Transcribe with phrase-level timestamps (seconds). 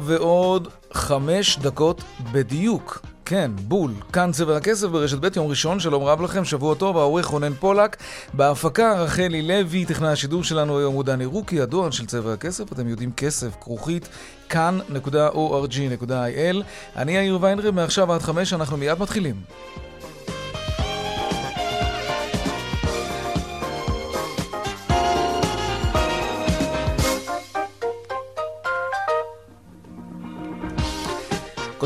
[0.00, 3.02] ועוד חמש דקות בדיוק.
[3.24, 3.92] כן, בול.
[4.12, 7.96] כאן צבע הכסף ברשת ב' יום ראשון, שלום רב לכם, שבוע טוב, העורך רונן פולק.
[8.34, 12.88] בהפקה רחלי לוי, טכנאי השידור שלנו היום הוא דני רוקי, הדואר של צבע הכסף, אתם
[12.88, 14.08] יודעים כסף, כרוכית,
[14.48, 16.56] כאן.org.il.
[16.96, 19.34] אני יאיר ויינרב, מעכשיו עד חמש, אנחנו מיד מתחילים.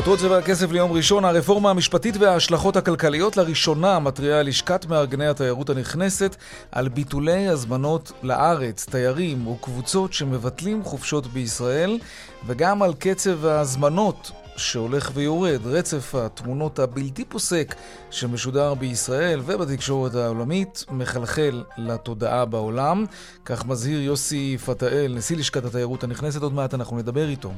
[0.07, 6.35] כותרות צבע הכסף ליום ראשון, הרפורמה המשפטית וההשלכות הכלכליות לראשונה מתריעה לשכת מארגני התיירות הנכנסת
[6.71, 11.99] על ביטולי הזמנות לארץ, תיירים וקבוצות שמבטלים חופשות בישראל
[12.45, 17.75] וגם על קצב ההזמנות שהולך ויורד, רצף התמונות הבלתי פוסק
[18.11, 23.05] שמשודר בישראל ובתקשורת העולמית מחלחל לתודעה בעולם.
[23.45, 27.51] כך מזהיר יוסי פתאל, נשיא לשכת התיירות הנכנסת, עוד מעט אנחנו נדבר איתו.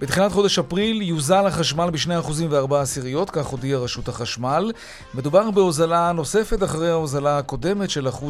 [0.00, 4.72] בתחילת חודש אפריל יוזל החשמל ב-2% ו-4 עשיריות, כך הודיעה רשות החשמל.
[5.14, 8.22] מדובר בהוזלה נוספת אחרי ההוזלה הקודמת של 1.5%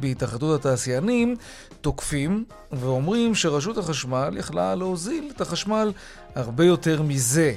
[0.00, 1.36] בהתאחדות התעשיינים.
[1.80, 5.92] תוקפים ואומרים שרשות החשמל יכלה להוזיל את החשמל
[6.34, 7.54] הרבה יותר מזה.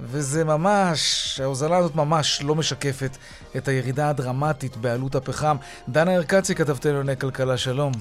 [0.00, 3.16] וזה ממש, ההוזלה הזאת ממש לא משקפת
[3.56, 5.56] את הירידה הדרמטית בעלות הפחם.
[5.88, 7.92] דנה ארקצי, כתבתנו לענייני כלכלה, שלום.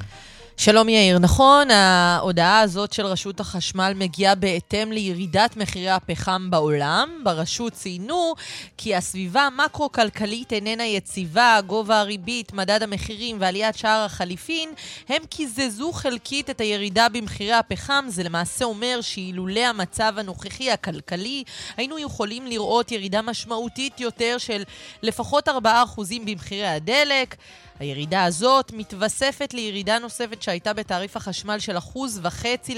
[0.58, 7.22] שלום יאיר, נכון, ההודעה הזאת של רשות החשמל מגיעה בהתאם לירידת מחירי הפחם בעולם.
[7.24, 8.34] ברשות ציינו
[8.78, 14.70] כי הסביבה המקרו-כלכלית איננה יציבה, גובה הריבית, מדד המחירים ועליית שער החליפין,
[15.10, 18.06] הם קיזזו חלקית את הירידה במחירי הפחם.
[18.08, 21.44] זה למעשה אומר שאילולא המצב הנוכחי הכלכלי,
[21.78, 24.64] היינו יכולים לראות ירידה משמעותית יותר של
[25.04, 25.52] לפחות 4%
[26.26, 27.36] במחירי הדלק.
[27.80, 32.78] הירידה הזאת מתווספת לירידה נוספת שהייתה בתעריף החשמל של אחוז וחצי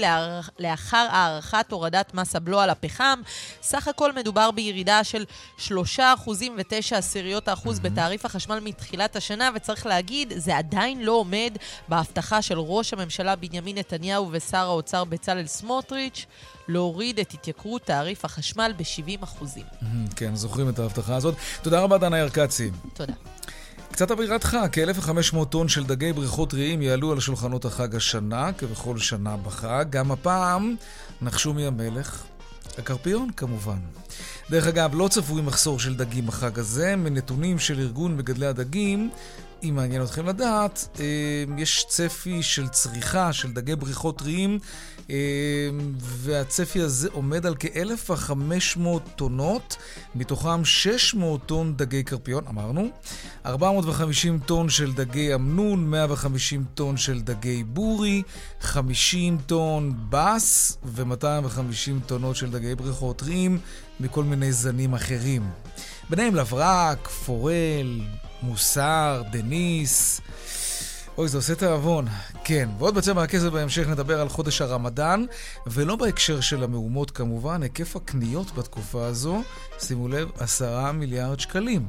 [0.58, 3.20] לאחר הערכת הורדת מס הבלו על הפחם.
[3.62, 5.24] סך הכל מדובר בירידה של
[5.58, 11.56] שלושה אחוזים ותשע עשיריות האחוז בתעריף החשמל מתחילת השנה, וצריך להגיד, זה עדיין לא עומד
[11.88, 16.26] בהבטחה של ראש הממשלה בנימין נתניהו ושר האוצר בצלאל סמוטריץ'.
[16.68, 19.64] להוריד את התייקרות תעריף החשמל ב-70 אחוזים.
[20.16, 21.34] כן, זוכרים את ההבטחה הזאת.
[21.62, 22.70] תודה רבה, דנה ירקצי.
[22.94, 23.12] תודה.
[23.92, 28.98] קצת אווירת חג, כ-1,500 טון של דגי בריכות ריאים יעלו על שולחנות החג השנה, כבכל
[28.98, 29.84] שנה בחג.
[29.90, 30.76] גם הפעם
[31.22, 32.22] נחשו מי המלך?
[32.78, 33.78] הקרפיון כמובן.
[34.50, 36.96] דרך אגב, לא צפוי מחסור של דגים בחג הזה.
[36.96, 39.10] מנתונים של ארגון מגדלי הדגים,
[39.62, 41.04] אם מעניין אתכם לדעת, אה,
[41.58, 44.58] יש צפי של צריכה של דגי בריכות טריים,
[46.00, 48.80] והצפי הזה עומד על כ-1,500
[49.16, 49.76] טונות,
[50.14, 52.88] מתוכם 600 טון דגי קרפיון, אמרנו,
[53.46, 58.22] 450 טון של דגי אמנון, 150 טון של דגי בורי,
[58.60, 63.58] 50 טון בס ו-250 טונות של דגי בריכות טריים
[64.00, 65.50] מכל מיני זנים אחרים.
[66.10, 68.00] ביניהם לברק, פורל,
[68.42, 70.20] מוסר, דניס.
[71.18, 72.06] אוי, זה עושה תיאבון.
[72.44, 75.24] כן, ועוד בצבע הכסף בהמשך נדבר על חודש הרמדאן,
[75.66, 79.42] ולא בהקשר של המהומות כמובן, היקף הקניות בתקופה הזו,
[79.78, 81.88] שימו לב, עשרה מיליארד שקלים.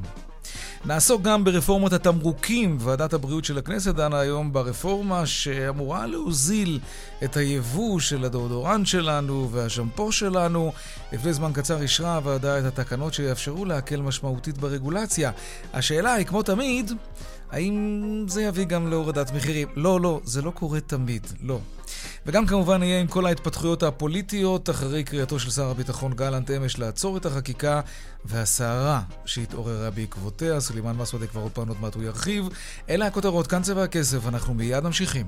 [0.84, 2.76] נעסוק גם ברפורמת התמרוקים.
[2.80, 6.80] ועדת הבריאות של הכנסת דנה היום ברפורמה שאמורה להוזיל
[7.24, 10.72] את היבוא של הדאודורנט שלנו והשמפו שלנו.
[11.12, 15.30] לפני זמן קצר אישרה הוועדה את התקנות שיאפשרו להקל משמעותית ברגולציה.
[15.72, 16.92] השאלה היא, כמו תמיד,
[17.50, 19.68] האם זה יביא גם להורדת מחירים?
[19.76, 21.58] לא, לא, זה לא קורה תמיד, לא.
[22.26, 27.16] וגם כמובן יהיה עם כל ההתפתחויות הפוליטיות אחרי קריאתו של שר הביטחון גלנט אמש לעצור
[27.16, 27.80] את החקיקה
[28.24, 30.60] והסערה שהתעוררה בעקבותיה.
[30.60, 32.48] סולימאן מסוודה כבר עוד פעם עוד מעט הוא ירחיב.
[32.88, 35.26] אלה הכותרות, כאן צבע הכסף, אנחנו מיד ממשיכים.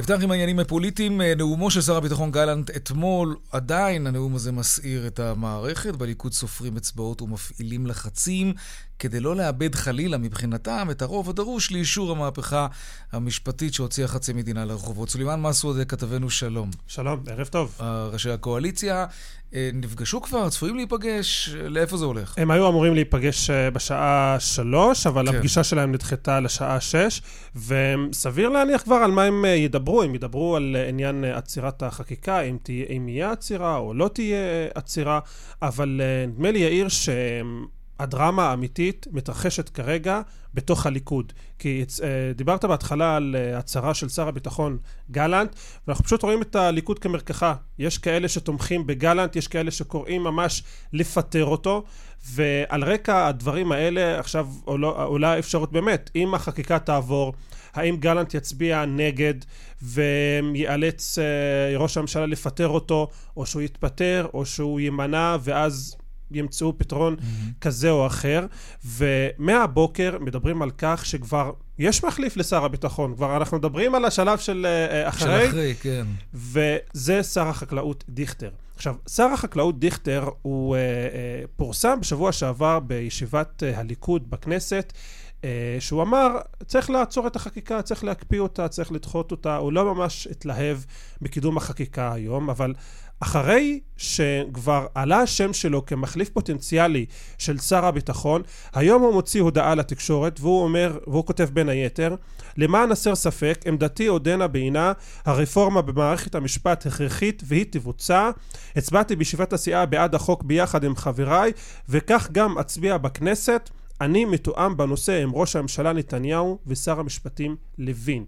[0.00, 1.20] נפתח עם העניינים הפוליטיים.
[1.20, 5.96] אה, נאומו של שר הביטחון גלנט אתמול, עדיין הנאום הזה מסעיר את המערכת.
[5.96, 8.54] בליכוד סופרים אצבעות ומפעילים לחצים
[9.00, 12.66] כדי לא לאבד חלילה מבחינתם את הרוב הדרוש לאישור המהפכה
[13.12, 15.10] המשפטית שהוציאה חצי מדינה לרחובות.
[15.10, 16.70] סולימאן מסעוד, כתבנו שלום.
[16.86, 17.78] שלום, ערב טוב.
[18.12, 19.06] ראשי הקואליציה
[19.54, 20.48] אה, נפגשו כבר?
[20.48, 21.48] צפויים להיפגש?
[21.48, 22.34] לאיפה זה הולך?
[22.38, 25.36] הם היו אמורים להיפגש אה, בשעה שלוש, אבל כן.
[25.36, 27.22] הפגישה שלהם נדחתה לשעה שש,
[27.56, 30.02] וסביר להניח כבר על מה הם אה, ידברו.
[30.02, 34.38] הם ידברו על עניין עצירת החקיקה, אם, תהיה, אם יהיה עצירה או לא תהיה
[34.74, 35.20] עצירה,
[35.62, 37.79] אבל נדמה לי, יאיר, שהם...
[38.00, 40.20] הדרמה האמיתית מתרחשת כרגע
[40.54, 41.32] בתוך הליכוד.
[41.58, 42.02] כי uh,
[42.34, 44.78] דיברת בהתחלה על uh, הצהרה של שר הביטחון
[45.10, 45.56] גלנט,
[45.86, 47.54] ואנחנו פשוט רואים את הליכוד כמרקחה.
[47.78, 50.62] יש כאלה שתומכים בגלנט, יש כאלה שקוראים ממש
[50.92, 51.84] לפטר אותו,
[52.30, 57.32] ועל רקע הדברים האלה עכשיו עולה, עולה אפשרות באמת, אם החקיקה תעבור,
[57.74, 59.34] האם גלנט יצביע נגד
[59.82, 65.96] ויאלץ uh, ראש הממשלה לפטר אותו, או שהוא יתפטר, או שהוא יימנע, ואז
[66.30, 67.60] ימצאו פתרון mm-hmm.
[67.60, 68.46] כזה או אחר,
[68.84, 74.66] ומהבוקר מדברים על כך שכבר יש מחליף לשר הביטחון, כבר אנחנו מדברים על השלב של
[74.66, 76.06] uh, אחרי, של אחרי, כן.
[76.34, 78.50] וזה שר החקלאות דיכטר.
[78.76, 84.92] עכשיו, שר החקלאות דיכטר הוא uh, uh, פורסם בשבוע שעבר בישיבת uh, הליכוד בכנסת,
[85.40, 85.44] uh,
[85.80, 86.36] שהוא אמר,
[86.66, 90.78] צריך לעצור את החקיקה, צריך להקפיא אותה, צריך לדחות אותה, הוא לא ממש התלהב
[91.22, 92.74] בקידום החקיקה היום, אבל
[93.20, 97.06] אחרי שכבר עלה השם שלו כמחליף פוטנציאלי
[97.38, 98.42] של שר הביטחון,
[98.74, 102.14] היום הוא מוציא הודעה לתקשורת והוא אומר, והוא כותב בין היתר,
[102.56, 104.92] למען הסר ספק, עמדתי עודנה בעינה,
[105.24, 108.30] הרפורמה במערכת המשפט הכרחית והיא תבוצע.
[108.76, 111.52] הצבעתי בישיבת הסיעה בעד החוק ביחד עם חבריי,
[111.88, 113.70] וכך גם אצביע בכנסת.
[114.00, 118.24] אני מתואם בנושא עם ראש הממשלה נתניהו ושר המשפטים לוין.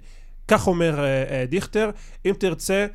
[0.48, 1.90] כך אומר uh, uh, דיכטר.
[2.26, 2.86] אם תרצה,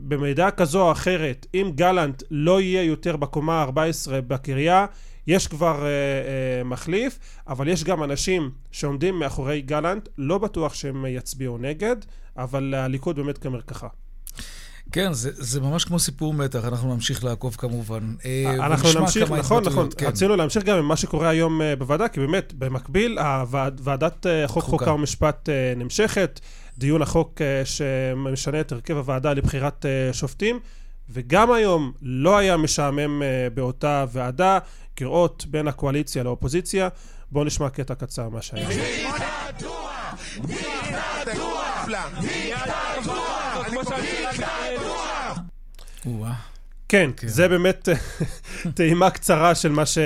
[0.00, 4.86] במידע כזו או אחרת, אם גלנט לא יהיה יותר בקומה ה-14 בקריה,
[5.26, 7.18] יש כבר uh, uh, מחליף,
[7.48, 11.96] אבל יש גם אנשים שעומדים מאחורי גלנט, לא בטוח שהם יצביעו נגד,
[12.36, 13.88] אבל הליכוד באמת כמרקחה.
[14.92, 18.14] כן, זה, זה ממש כמו סיפור מתח, אנחנו נמשיך לעקוב כמובן.
[18.24, 19.88] אה, אנחנו נמשיך, נכון, נכון.
[19.98, 20.06] כן.
[20.06, 24.92] רצינו להמשיך גם עם מה שקורה היום בוועדה, כי באמת, במקביל, הוועד, ועדת חוק, חוקה
[24.92, 26.40] ומשפט נמשכת.
[26.80, 30.60] דיון החוק אה, שמשנה את הרכב הוועדה לבחירת אה, שופטים,
[31.10, 34.58] וגם היום לא היה משעמם אה, באותה ועדה,
[34.96, 36.88] כראות בין הקואליציה לאופוזיציה.
[37.30, 38.68] בואו נשמע קטע קצר מה שהיה.
[46.88, 47.88] כן, כן, זה באמת
[48.76, 49.98] טעימה קצרה של מה, ש...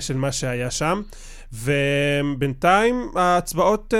[0.00, 1.02] של מה שהיה שם,
[1.52, 3.94] ובינתיים ההצבעות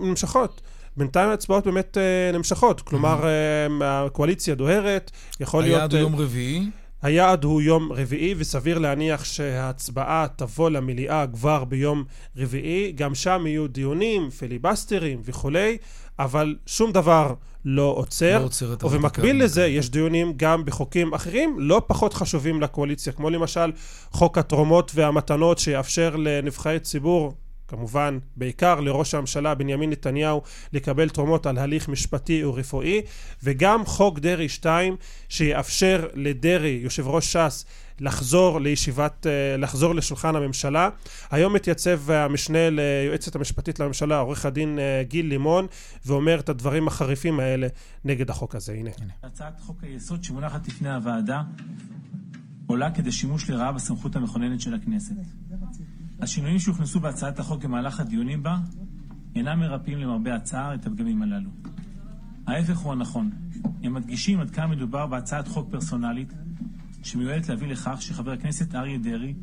[0.00, 0.60] נמשכות.
[0.98, 5.10] בינתיים ההצבעות באמת uh, נמשכות, כלומר uh, הקואליציה דוהרת,
[5.40, 5.92] יכול היעד להיות...
[5.92, 6.70] היעד הוא יום רביעי?
[7.02, 12.04] היעד הוא יום רביעי, וסביר להניח שההצבעה תבוא למליאה כבר ביום
[12.36, 12.92] רביעי.
[12.92, 15.76] גם שם יהיו דיונים, פיליבסטרים וכולי,
[16.18, 17.34] אבל שום דבר
[17.64, 18.38] לא עוצר.
[18.38, 23.30] לא עוצר את ובמקביל לזה יש דיונים גם בחוקים אחרים לא פחות חשובים לקואליציה, כמו
[23.30, 23.72] למשל
[24.10, 27.34] חוק התרומות והמתנות שיאפשר לנבחרי ציבור
[27.68, 30.42] כמובן, בעיקר לראש הממשלה בנימין נתניהו
[30.72, 33.02] לקבל תרומות על הליך משפטי ורפואי,
[33.42, 34.96] וגם חוק דרעי 2
[35.28, 37.64] שיאפשר לדרעי, יושב ראש ש"ס,
[38.00, 40.88] לחזור לישיבת, אה, לחזור לשולחן הממשלה.
[41.30, 45.66] היום מתייצב המשנה ליועצת המשפטית לממשלה, עורך הדין אה, גיל לימון,
[46.06, 47.66] ואומר את הדברים החריפים האלה
[48.04, 48.72] נגד החוק הזה.
[48.72, 48.90] הנה.
[49.22, 51.42] הצעת חוק היסוד שמונחת לפני הוועדה
[52.66, 55.14] עולה כדי שימוש לרעה בסמכות המכוננת של הכנסת.
[56.20, 58.56] השינויים שהוכנסו בהצעת החוק במהלך הדיונים בה
[59.34, 61.50] אינם מרפאים למרבה הצער את הפגמים הללו.
[62.46, 63.30] ההפך הוא הנכון.
[63.82, 66.32] הם מדגישים עד כמה מדובר בהצעת חוק פרסונלית
[67.02, 69.34] שמיועדת להביא לכך שחבר הכנסת אריה דרעי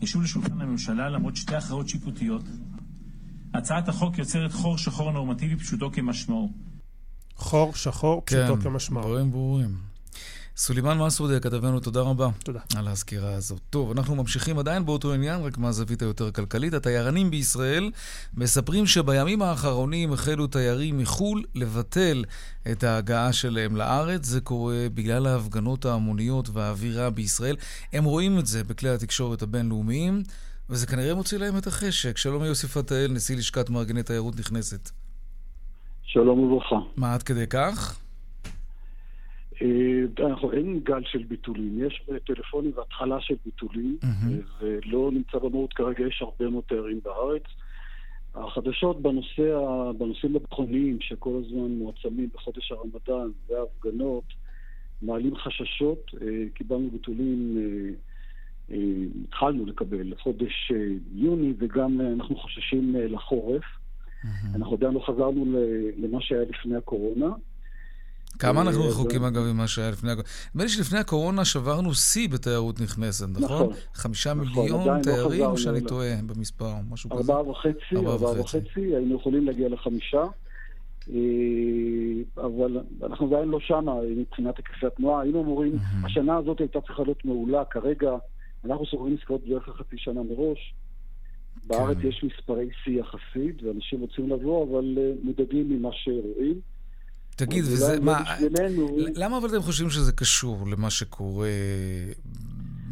[0.00, 2.44] ישוב לשולחן הממשלה למרות שתי הכרעות שיפוטיות.
[3.54, 6.52] הצעת החוק יוצרת חור שחור נורמטיבי פשוטו כמשמעו.
[7.36, 9.02] חור שחור פשוטו כן, כמשמעו.
[9.02, 9.93] כן, דברים ברורים.
[10.56, 12.28] סולימאן מסעודה, כתבנו, תודה רבה.
[12.44, 12.60] תודה.
[12.76, 13.60] על הסקירה הזאת.
[13.70, 16.74] טוב, אנחנו ממשיכים עדיין באותו עניין, רק מהזווית היותר כלכלית.
[16.74, 17.90] התיירנים בישראל
[18.34, 22.24] מספרים שבימים האחרונים החלו תיירים מחו"ל לבטל
[22.72, 24.26] את ההגעה שלהם לארץ.
[24.26, 27.56] זה קורה בגלל ההפגנות ההמוניות והאווירה בישראל.
[27.92, 30.22] הם רואים את זה בכלי התקשורת הבינלאומיים,
[30.70, 32.16] וזה כנראה מוציא להם את החשק.
[32.16, 34.90] שלום יוסי פתאל, נשיא לשכת מארגני תיירות נכנסת.
[36.02, 36.76] שלום וברכה.
[36.96, 38.03] מה עד כדי כך?
[39.62, 44.64] אה, אנחנו, אין גל של ביטולים, יש טלפונים והתחלה של ביטולים, mm-hmm.
[44.64, 47.42] ולא נמצא במהות כרגע, יש הרבה מאוד תיירים בארץ.
[48.34, 49.60] החדשות בנושא,
[49.98, 54.24] בנושאים הביטחוניים שכל הזמן מועצמים בחודש הרמדאן וההפגנות
[55.02, 56.10] מעלים חששות.
[56.22, 57.56] אה, קיבלנו ביטולים
[59.24, 60.72] התחלנו לקבל לחודש
[61.12, 63.64] יוני, וגם אנחנו חוששים לחורף.
[64.54, 65.44] אנחנו עדיין לא חזרנו
[65.96, 67.26] למה שהיה לפני הקורונה.
[68.38, 70.28] כמה אנחנו רחוקים אגב ממה שהיה לפני הקורונה?
[70.54, 73.44] נדמה לי שלפני הקורונה שברנו שיא בתיירות נכנסת, נכון?
[73.44, 73.72] נכון.
[73.94, 77.32] חמישה נכון, מיליון לא תיירים, חזרנו שאני טועה במספר, משהו כזה.
[77.32, 78.96] ארבעה וחצי, ארבעה וחצי.
[78.96, 80.24] היינו יכולים להגיע לחמישה.
[81.10, 85.22] אה, אבל אנחנו עדיין לא שמה מבחינת היקפי התנועה.
[85.22, 85.72] היינו אמורים,
[86.04, 87.64] השנה הזאת הייתה צריכה להיות מעולה.
[87.64, 88.10] כרגע
[88.64, 90.74] אנחנו סוגרים עסקאות בערך חצי שנה מראש.
[91.66, 92.08] בארץ כן.
[92.08, 96.60] יש מספרי שיא יחסית, ואנשים רוצים לבוא, אבל אה, מודאגים ממה שרואים.
[97.36, 101.48] תגיד, וזה, לא מה, בשבילנו- למה אבל אתם חושבים שזה קשור למה שקורה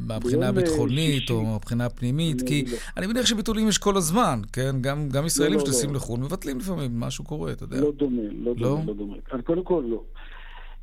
[0.06, 2.42] מהבחינה אה, הביטחונית או מהבחינה הפנימית?
[2.48, 2.76] כי לא.
[2.96, 4.76] אני מניח שביטולים יש כל הזמן, כן?
[4.80, 5.96] גם, גם ישראלים לא, שטסים לא.
[5.96, 7.80] לחו"ל מבטלים לפעמים, משהו קורה, אתה יודע.
[7.80, 8.68] לא דומה, לא לא?
[8.68, 9.16] דומה, לא דומה.
[9.44, 10.02] קודם כל לא.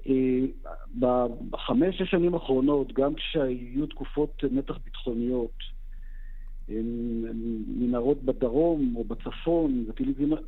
[0.10, 5.52] אה, בחמש, שש שנים האחרונות, גם כשהיו תקופות מתח ביטחוניות,
[7.68, 9.86] מנהרות בדרום או בצפון,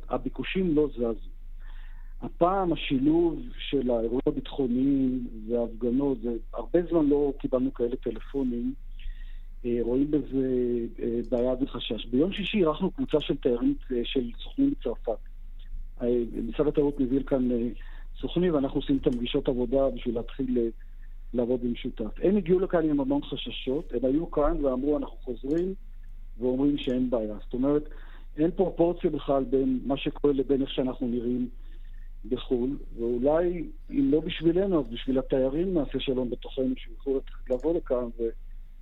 [0.08, 1.32] הביקושים לא זזו.
[2.22, 8.74] הפעם השילוב של האירועים הביטחוניים וההפגנות, זה הרבה זמן לא קיבלנו כאלה טלפונים,
[9.64, 10.46] אה, רואים בזה
[11.02, 12.06] אה, בעיה וחשש.
[12.06, 15.18] ביום שישי אירחנו קבוצה של תיירים, אה, של סוכנים מצרפת.
[16.48, 17.48] משרד התיירות מביא לכאן
[18.20, 20.58] סוכנים ואנחנו עושים איתם פגישות עבודה בשביל להתחיל
[21.34, 22.18] לעבוד במשותף.
[22.22, 25.74] הם הגיעו לכאן עם המון חששות, הם היו כאן ואמרו אנחנו חוזרים
[26.38, 27.34] ואומרים שאין בעיה.
[27.44, 27.88] זאת אומרת,
[28.36, 31.48] אין פרופורציה בכלל בין מה שקורה לבין איך שאנחנו נראים
[32.24, 38.04] בחו"ל, ואולי אם לא בשבילנו, אז בשביל התיירים נעשה שלום בתוכנו, שיוכלו לבוא לכאן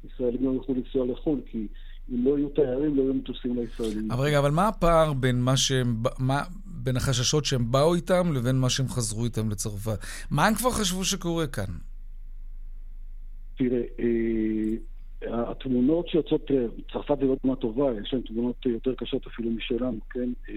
[0.05, 1.67] וישראלים לא יוכלו לנסוע לחו"ל, כי
[2.11, 4.11] אם לא יהיו תיירים, לא יהיו מטוסים לישראלים.
[4.11, 8.57] אבל רגע, אבל מה הפער בין מה שהם, מה, בין החששות שהם באו איתם לבין
[8.57, 9.99] מה שהם חזרו איתם לצרפת?
[10.31, 11.75] מה הם כבר חשבו שקורה כאן?
[13.57, 16.57] תראה, אה, התמונות שיוצאות, אה,
[16.93, 20.33] צרפת זה לא תמונה טובה, יש להם תמונות יותר קשות אפילו משלנו, כן?
[20.49, 20.55] אה,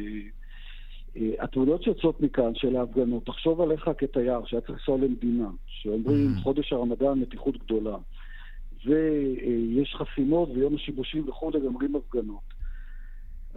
[1.15, 7.20] התמונות שיוצאות מכאן של ההפגנות, תחשוב עליך כתייר שהיה צריך לנסוע למדינה, שאומרים חודש הרמדאן
[7.20, 7.98] מתיחות גדולה,
[8.86, 12.53] ויש חסימות ויום השיבושים וכולי, ואומרים הפגנות.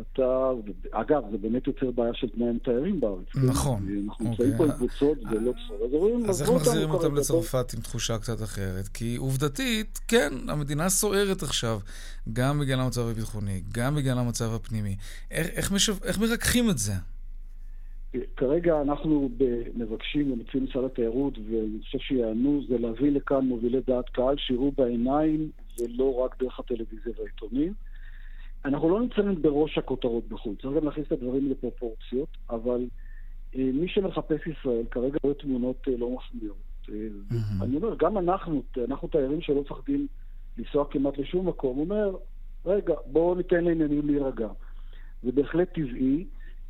[0.00, 0.50] אתה,
[0.90, 3.26] אגב, זה באמת יוצר בעיה של תנאי תיירים בארץ.
[3.32, 3.40] כן?
[3.40, 4.46] נכון, אנחנו אוקיי.
[4.46, 6.28] נמצאים פה עם קבוצות, זה לא בסדר.
[6.28, 8.88] אז אז איך מחזירים אותם לצרפת עם תחושה קצת אחרת?
[8.88, 11.78] כי עובדתית, כן, המדינה סוערת עכשיו,
[12.32, 14.96] גם בגלל המצב הביטחוני, גם בגלל המצב הפנימי.
[15.30, 15.92] איך, איך, משו...
[16.04, 16.92] איך מרככים את זה?
[18.36, 19.30] כרגע אנחנו
[19.74, 25.50] מבקשים ומציעים משרד התיירות, ואני חושב שיענו, זה להביא לכאן מובילי דעת קהל שיראו בעיניים
[25.80, 27.72] ולא רק דרך הטלוויזיה והעיתונים.
[28.64, 32.86] אנחנו לא נמצאים בראש הכותרות בחו"ל, צריך גם להכניס את הדברים לפרופורציות, אבל
[33.56, 36.56] אה, מי שמחפש ישראל כרגע רואה תמונות אה, לא מחמיאות.
[36.88, 36.94] אה,
[37.62, 40.06] אני אומר, גם אנחנו, אנחנו תיירים שלא מפחדים
[40.58, 42.16] לנסוע כמעט לשום מקום, אומר,
[42.66, 44.48] רגע, בואו ניתן לעניינים להירגע.
[45.22, 46.24] זה בהחלט טבעי.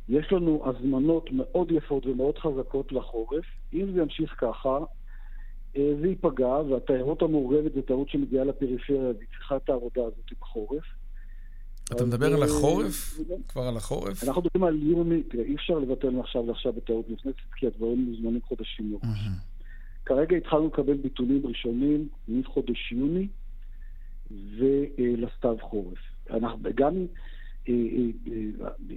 [0.09, 3.45] יש לנו הזמנות מאוד יפות ומאוד חזקות לחורף.
[3.73, 4.77] אם זה ימשיך ככה,
[5.77, 10.83] אה, זה ייפגע, והתיירות המאורגנת זו תיירות שמגיעה לפריפריה והיא צריכה את העבודה הזאת בחורף.
[11.91, 13.19] אתה מדבר על אה, החורף?
[13.47, 14.23] כבר על החורף?
[14.23, 18.41] אנחנו מדברים על יוני, תראה, אי אפשר לבטל מעכשיו לעכשיו בתיירות נכנסת, כי הדברים מוזמנים
[18.47, 19.19] חודשים מראש.
[20.05, 23.27] כרגע התחלנו לקבל ביטולים ראשונים מחודש יוני
[24.31, 25.97] ולסתיו חורף.
[26.29, 27.05] אנחנו גם, אה, אה, אה,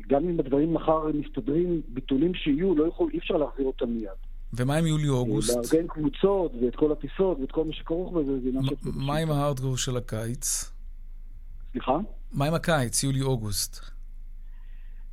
[0.09, 4.09] גם אם הדברים מחר מסתדרים, ביטולים שיהיו, לא יכול, אי אפשר להחזיר אותם מיד.
[4.53, 5.57] ומה עם יולי-אוגוסט?
[5.57, 8.91] לארגן קבוצות ואת כל הטיסות ואת כל מה שכרוך בזה, זה עניין של.
[8.95, 10.73] מה עם ההארדקור של הקיץ?
[11.73, 11.99] סליחה?
[12.33, 13.91] מה עם הקיץ, יולי-אוגוסט?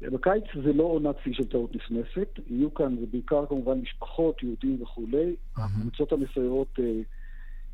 [0.02, 4.82] בקיץ זה לא עונת שיא של תיירות נכנסת, יהיו כאן, זה בעיקר כמובן משפחות, יהודים
[4.82, 5.36] וכולי.
[5.58, 6.86] הקבוצות המסיירות, אה,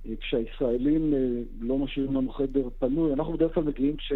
[0.06, 1.20] אה, כשהישראלים אה,
[1.60, 4.14] לא משאירים לנו חדר פנוי, אנחנו בדרך כלל מגיעים כש,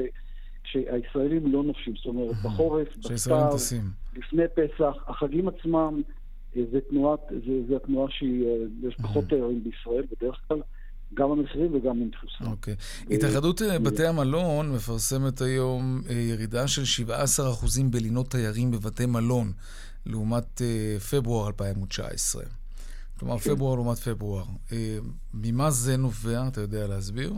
[0.70, 3.92] כשהישראלים לא נופשים, זאת אומרת, בחורף, שהישראלים בסתיו, טסים.
[4.16, 6.02] לפני פסח, החגים עצמם,
[6.58, 10.62] אה, זה תנועת, זה, זה התנועה שהיא, אה, פחות תיירים בישראל בדרך כלל,
[11.14, 12.52] גם המחירים וגם עם תפוסה.
[12.52, 12.76] אוקיי.
[13.12, 19.52] התאחדות אה, בתי המלון מפרסמת היום ירידה של 17% בלינות תיירים בבתי מלון,
[20.06, 20.62] לעומת
[21.12, 22.44] פברואר 2019.
[23.20, 23.56] כלומר, כן.
[23.56, 24.44] פברואר לעומת פברואר.
[25.34, 26.48] ממה זה נובע?
[26.48, 27.34] אתה יודע להסביר?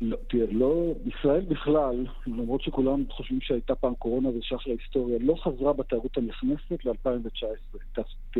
[0.00, 5.34] לא, תראה, לא, ישראל בכלל, למרות שכולם חושבים שהייתה פעם קורונה וזה שייך להיסטוריה, לא
[5.44, 7.76] חזרה בתיירות הנכנסת ל-2019.
[7.92, 8.38] את, את,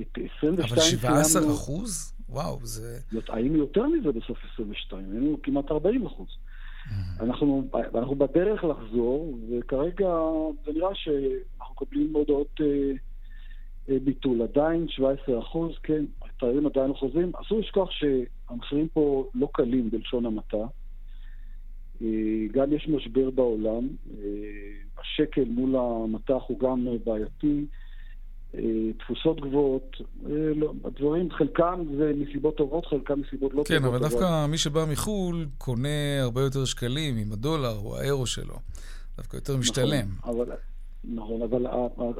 [0.00, 2.14] את 22 אבל 17 סיימנו- אחוז?
[2.28, 2.98] וואו, זה...
[3.28, 6.28] היינו יותר מזה בסוף 22, היינו כמעט 40 אחוז.
[7.20, 10.08] אנחנו, אנחנו בדרך לחזור, וכרגע
[10.66, 12.66] זה נראה שאנחנו מקבלים הודעות אה,
[13.88, 14.42] ביטול.
[14.42, 17.32] עדיין 17 אחוז, כן, התיירים עדיין חוזרים.
[17.36, 20.64] אסור לשכוח שהמחירים פה לא קלים בלשון המעטה.
[22.52, 23.88] גם יש משבר בעולם,
[24.98, 27.66] השקל מול המטח הוא גם בעייתי.
[28.98, 29.96] תפוסות גבוהות,
[30.56, 33.90] לא, הדברים, חלקם זה מסיבות טובות, חלקם מסיבות לא כן, טובות.
[33.92, 38.54] כן, אבל דווקא מי שבא מחו"ל קונה הרבה יותר שקלים עם הדולר או האירו שלו.
[39.16, 40.08] דווקא יותר משתלם.
[40.18, 40.56] נכון, אבל,
[41.08, 41.66] נכון, אבל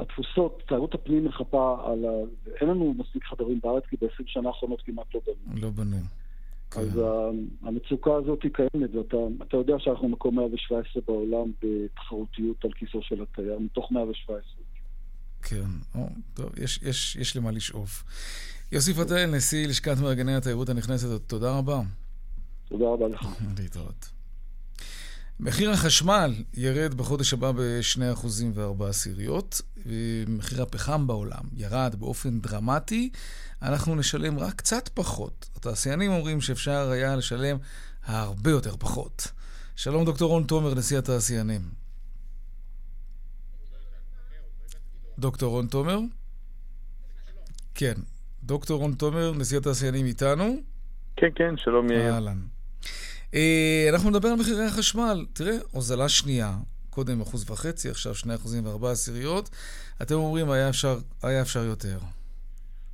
[0.00, 2.11] התפוסות, תיירות הפנים מחפה על ה...
[2.61, 5.61] אין לנו מספיק חדרים בארץ, כי ב-20 שנה האחרונות כמעט לא בנו.
[5.61, 5.97] לא בנו.
[6.76, 7.67] אז כן.
[7.69, 13.59] המצוקה הזאת היא קיימת, ואתה יודע שאנחנו מקום 117 בעולם בתחרותיות על כיסו של התייר,
[13.59, 14.41] מתוך 117.
[15.43, 15.57] כן,
[15.95, 18.05] או, טוב, יש, יש, יש למה לשאוף.
[18.73, 21.81] יוסי פתאל, נשיא לשכת מארגני התיירות הנכנסת, תודה רבה.
[22.69, 23.26] תודה רבה לך.
[23.59, 24.13] להתראות.
[25.41, 29.61] מחיר החשמל ירד בחודש הבא ב-2% ו-4 עשיריות.
[30.29, 33.11] מחיר הפחם בעולם ירד באופן דרמטי.
[33.62, 35.50] אנחנו נשלם רק קצת פחות.
[35.57, 37.57] התעשיינים אומרים שאפשר היה לשלם
[38.05, 39.26] הרבה יותר פחות.
[39.76, 41.62] שלום דוקטור רון תומר, נשיא התעשיינים.
[45.19, 45.99] דוקטור רון תומר?
[47.75, 47.95] כן.
[48.43, 50.57] דוקטור רון תומר, נשיא התעשיינים איתנו?
[51.17, 52.14] כן, כן, שלום יאיר.
[52.14, 52.54] אהלן.
[53.35, 55.25] אה, אנחנו נדבר על מחירי החשמל.
[55.33, 56.53] תראה, הוזלה שנייה,
[56.91, 59.50] קודם אחוז וחצי, עכשיו שני אחוזים וארבע עשיריות.
[60.03, 61.99] אתם אומרים, היה אפשר, היה אפשר יותר.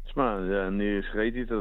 [0.06, 1.52] תשמע, אני ראיתי את,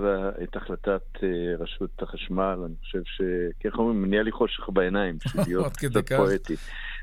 [0.44, 1.22] את החלטת uh,
[1.60, 3.22] רשות החשמל, אני חושב ש...
[3.66, 5.18] איך אומרים, נהיה לי חושך בעיניים,
[5.48, 6.56] להיות קצת פואטי.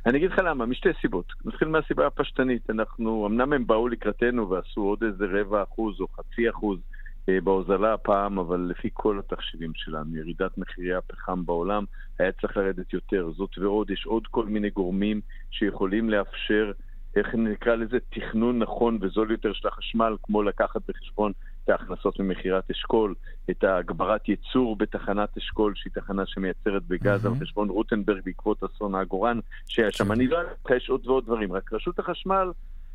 [0.07, 1.33] אני אגיד לך למה, משתי סיבות.
[1.45, 2.71] נתחיל מהסיבה הפשטנית.
[2.71, 6.96] אנחנו, אמנם הם באו לקראתנו ועשו עוד איזה רבע אחוז או חצי אחוז אה,
[7.29, 11.85] בהוזלה הפעם, אבל לפי כל התחשיבים שלנו, ירידת מחירי הפחם בעולם,
[12.19, 13.31] היה צריך לרדת יותר.
[13.37, 16.73] זאת ועוד, יש עוד כל מיני גורמים שיכולים לאפשר,
[17.17, 21.33] איך נקרא לזה, תכנון נכון וזול יותר של החשמל, כמו לקחת בחשבון
[21.65, 23.15] את ההכנסות ממכירת אשכול,
[23.51, 27.29] את הגברת ייצור בתחנת אשכול, שהיא תחנה שמייצרת בגז mm-hmm.
[27.29, 30.05] על חשבון רוטנברג בעקבות אסון העגורן שהיה שם.
[30.05, 30.11] כן.
[30.11, 32.51] אני לא יודע, יש עוד ועוד דברים, רק רשות החשמל...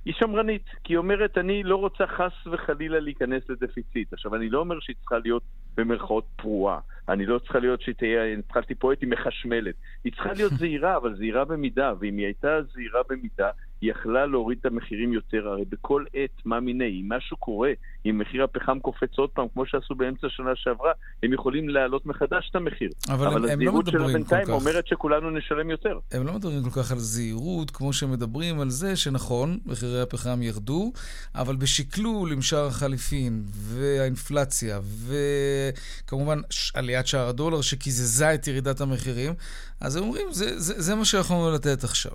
[0.06, 4.14] היא שמרנית, כי היא אומרת, אני לא רוצה חס וחלילה להיכנס לדפיציט.
[4.14, 5.44] עכשיו, אני לא אומר שהיא צריכה להיות
[5.78, 6.80] במרכאות פרועה.
[7.10, 9.76] אני לא צריכה להיות שהיא תהיה, התחלתי פה הייתי מחשמלת.
[10.04, 14.58] היא צריכה להיות זהירה, אבל זהירה במידה, ואם היא הייתה זהירה במידה, היא יכלה להוריד
[14.62, 15.48] את המחירים יותר.
[15.48, 17.72] הרי בכל עת, מה מיני, אם משהו קורה,
[18.06, 20.92] אם מחיר הפחם קופץ עוד פעם, כמו שעשו באמצע השנה שעברה,
[21.24, 22.90] הם יכולים להעלות מחדש את המחיר.
[23.10, 26.00] אבל, אבל הם, הם לא הזהירות של הבינתיים אומרת שכולנו נשלם יותר.
[26.12, 30.92] הם לא מדברים כל כך על זהירות, כמו שמדברים על זה שנכון, מחירי הפחם ירדו,
[31.36, 36.38] אבל בשקלול עם שער החליפין והאינפלציה, וכמובן
[36.76, 39.34] עליית שער הדולר שקיזזה את ירידת המחירים,
[39.82, 42.12] אז הם אומרים, זה, זה, זה מה שיכולנו לתת עכשיו.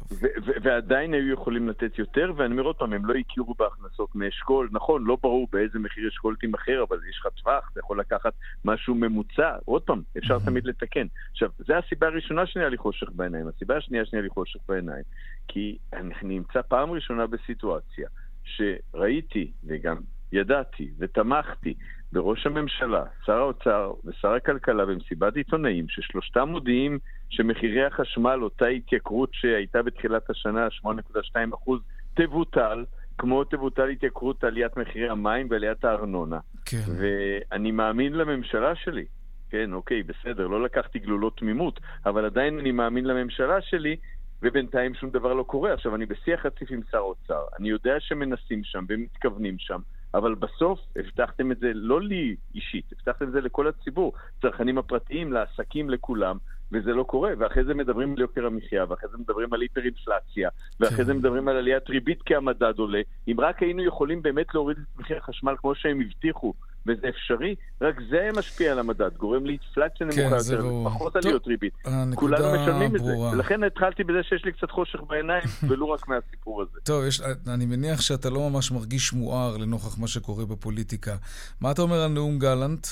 [0.62, 4.68] ועדיין היו יכולים לתת יותר, ואני אומר עוד פעם, הם לא הכירו בהכנסות מאשכול.
[4.72, 8.32] נכון, לא ברור באיזה מחיר אשכול תימכר, אבל יש לך טווח, אתה יכול לקחת
[8.64, 9.56] משהו ממוצע.
[9.64, 11.06] עוד פעם, אפשר תמיד לתקן.
[11.32, 13.48] עכשיו, זו הסיבה הראשונה שנהיה לי חושך בעיניים.
[13.48, 15.02] הסיבה השנייה שנהיה לי חושך בעיניים,
[15.48, 18.08] כי אני נמצא פעם ראשונה בסיטואציה
[18.44, 19.96] שראיתי, וגם
[20.32, 21.74] ידעתי ותמכתי
[22.12, 29.82] בראש הממשלה, שר האוצר ושר הכלכלה במסיבת עיתונאים, ששלושתם מודיעים שמחירי החשמל, אותה התייקרות שהייתה
[29.82, 31.72] בתחילת השנה, 8.2%,
[32.14, 32.84] תבוטל,
[33.18, 36.38] כמו תבוטל התייקרות עליית מחירי המים ועליית הארנונה.
[36.64, 36.84] כן.
[36.98, 39.04] ואני מאמין לממשלה שלי.
[39.50, 43.96] כן, אוקיי, בסדר, לא לקחתי גלולות תמימות, אבל עדיין אני מאמין לממשלה שלי,
[44.42, 45.72] ובינתיים שום דבר לא קורה.
[45.72, 47.42] עכשיו, אני בשיח רציף עם שר האוצר.
[47.58, 49.80] אני יודע שמנסים שם ומתכוונים שם,
[50.14, 54.12] אבל בסוף הבטחתם את זה לא לי אישית, הבטחתם את זה לכל הציבור,
[54.42, 56.36] צרכנים הפרטיים, לעסקים, לכולם,
[56.72, 57.30] וזה לא קורה.
[57.38, 60.48] ואחרי זה מדברים על יוקר המחיה, ואחרי זה מדברים על היפר-אינפלציה,
[60.80, 61.18] ואחרי זה כן.
[61.18, 63.00] מדברים על עליית ריבית כי המדד עולה.
[63.28, 66.54] אם רק היינו יכולים באמת להוריד את מחיר החשמל כמו שהם הבטיחו,
[66.86, 71.74] וזה אפשרי, רק זה משפיע על המדד, גורם לאינפלציה כן, נמוכה יותר, פחות עליות ריבית.
[72.14, 73.26] כולנו משלמים ברורה.
[73.26, 73.36] את זה.
[73.36, 76.80] ולכן התחלתי בזה שיש לי קצת חושך בעיניים, ולו רק מהסיפור הזה.
[76.82, 77.20] טוב, יש,
[77.54, 81.16] אני מניח שאתה לא ממש מרגיש מואר לנוכח מה שקורה בפוליטיקה.
[81.60, 82.86] מה אתה אומר על נאום גלנט?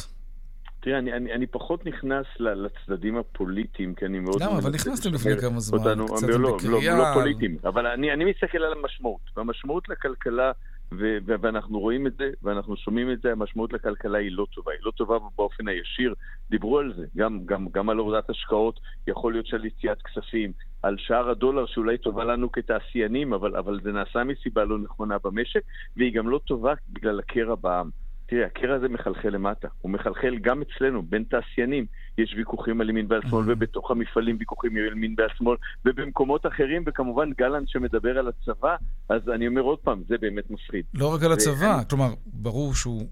[0.84, 4.42] תראה, אני, אני, אני פחות נכנס לצדדים הפוליטיים, כי אני מאוד...
[4.42, 4.58] למה?
[4.58, 7.56] אבל נכנסתם לפני כמה זמן, אותנו, קצת לא, לא, לא, לא פוליטיים.
[7.64, 9.20] אבל אני, אני מסתכל על המשמעות.
[9.36, 10.52] והמשמעות לכלכלה
[10.92, 14.72] ו- ו- ואנחנו רואים את זה, ואנחנו שומעים את זה, המשמעות לכלכלה היא לא טובה.
[14.72, 16.14] היא לא טובה באופן הישיר.
[16.50, 20.96] דיברו על זה, גם, גם, גם על הורדת השקעות, יכול להיות שעל יציאת כספים, על
[20.98, 25.60] שער הדולר שאולי טובה לנו כתעשיינים, אבל, אבל זה נעשה מסיבה לא נכונה במשק,
[25.96, 28.03] והיא גם לא טובה בגלל הקרע בעם.
[28.26, 29.68] תראה, הקרע הזה מחלחל למטה.
[29.80, 31.86] הוא מחלחל גם אצלנו, בין תעשיינים.
[32.18, 36.82] יש ויכוחים על ימין ועל שמאל, ובתוך המפעלים ויכוחים על ימין ועל שמאל, ובמקומות אחרים,
[36.86, 38.76] וכמובן גלנט שמדבר על הצבא,
[39.08, 40.84] אז אני אומר עוד פעם, זה באמת מפחיד.
[40.94, 43.06] לא רק על הצבא, כלומר, ברור שהוא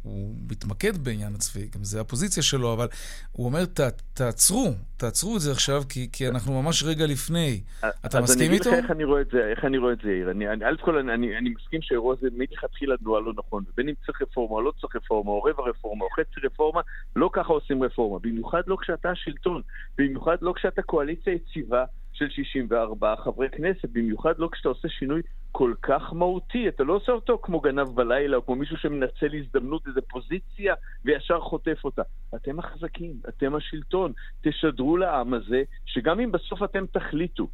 [0.51, 2.87] מתמקד בעניין הצבאי, גם זה הפוזיציה שלו, אבל
[3.33, 3.65] הוא אומר,
[4.15, 7.61] תעצרו, תעצרו את זה עכשיו, כי, כי אנחנו ממש רגע לפני.
[8.07, 8.33] אתה מסכים איתו?
[8.33, 10.31] אז אני אגיד לך איך אני רואה את זה, איך אני רואה את זה, יאיר.
[10.69, 14.23] א' כל, אני, אני, אני מסכים שהאירוע הזה מלכתחילה נוהל לא נכון, ובין אם צריך
[14.23, 16.81] רפורמה או לא צריך רפורמה, או רבע רפורמה, או חצי רפורמה,
[17.17, 18.19] לא ככה עושים רפורמה.
[18.19, 19.62] במיוחד לא כשאתה השלטון,
[19.98, 25.74] במיוחד לא כשאתה קואליציה יציבה של 64 חברי כנסת, במיוחד לא כשאתה עושה שינוי כל
[25.83, 26.68] כך מהותי.
[26.68, 30.74] אתה לא עושה אותו כמו גנב בלילה, או כמו מישהו שמנצל הזדמנות, איזו פוזיציה,
[31.05, 32.02] וישר חוטף אותה.
[32.35, 34.12] אתם החזקים, אתם השלטון.
[34.42, 37.48] תשדרו לעם הזה, שגם אם בסוף אתם תחליטו,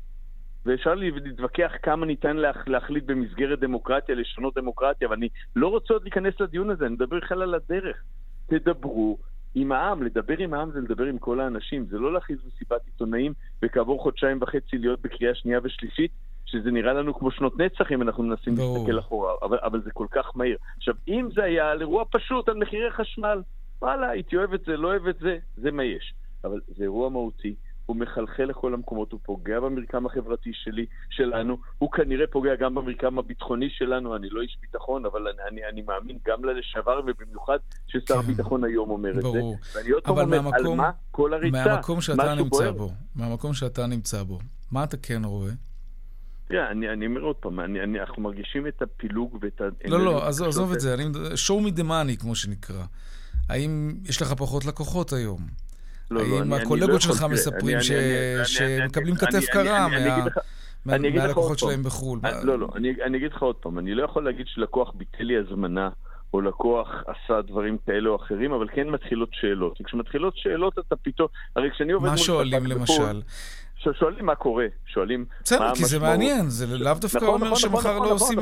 [0.66, 6.02] ואפשר להתווכח כמה ניתן להח, להחליט במסגרת דמוקרטיה, לשנות דמוקרטיה, אבל אני לא רוצה עוד
[6.02, 8.02] להיכנס לדיון הזה, אני מדבר בכלל על הדרך.
[8.46, 9.18] תדברו
[9.60, 13.32] עם העם, לדבר עם העם זה לדבר עם כל האנשים, זה לא להכריז מסיבת עיתונאים
[13.62, 16.10] וכעבור חודשיים וחצי להיות בקריאה שנייה ושלישית,
[16.46, 18.74] שזה נראה לנו כמו שנות נצח אם אנחנו מנסים לא.
[18.74, 20.56] להסתכל אחורה, אבל, אבל זה כל כך מהיר.
[20.76, 23.42] עכשיו, אם זה היה על אירוע פשוט, על מחירי חשמל,
[23.82, 26.14] וואלה, הייתי אוהב את זה, לא אוהב את זה, זה מה יש.
[26.44, 27.54] אבל זה אירוע מהותי,
[27.88, 33.18] הוא מחלחל לכל המקומות, הוא פוגע במרקם החברתי שלי, שלנו, הוא כנראה פוגע גם במרקם
[33.18, 38.14] הביטחוני שלנו, אני לא איש ביטחון, אבל אני, אני, אני מאמין גם לשעבר, ובמיוחד ששר
[38.14, 39.54] כן, הביטחון היום אומר ברור.
[39.54, 39.78] את זה.
[39.78, 42.72] ואני עוד פעם אומר, מהמקום, על מה כל הריצה, מהמקום שאתה נמצא בוער.
[42.72, 44.38] בו, מהמקום שאתה נמצא בו,
[44.72, 45.50] מה אתה כן רואה?
[46.48, 49.64] תראה, אני, אני אומר עוד פעם, אני, אני, אנחנו מרגישים את הפילוג ואת ה...
[49.88, 51.04] לא, לא, עזוב, עזוב את זה, אני,
[51.46, 52.84] show me the money, כמו שנקרא.
[53.48, 55.67] האם יש לך פחות לקוחות היום?
[56.10, 57.78] לא, לא, האם הקולגות שלך מספרים
[58.44, 59.86] שמקבלים כתף קרה
[60.86, 62.20] מהלקוחות שלהם בחו"ל?
[62.42, 62.68] לא, לא,
[63.06, 65.88] אני אגיד לך עוד פעם, אני לא יכול להגיד שלקוח ביטל לי הזמנה.
[66.34, 69.80] או לקוח עשה דברים כאלה או אחרים, אבל כן מתחילות שאלות.
[69.80, 72.12] וכשמתחילות שאלות אתה פתאום, הרי כשאני עובד מול...
[72.12, 73.22] מה שואלים למשל?
[73.98, 77.96] שואלים מה קורה, שואלים בסדר, כי זה מעניין, זה לאו דווקא נכון, אומר נכון, שמחר
[77.96, 78.38] נכון, לא עושים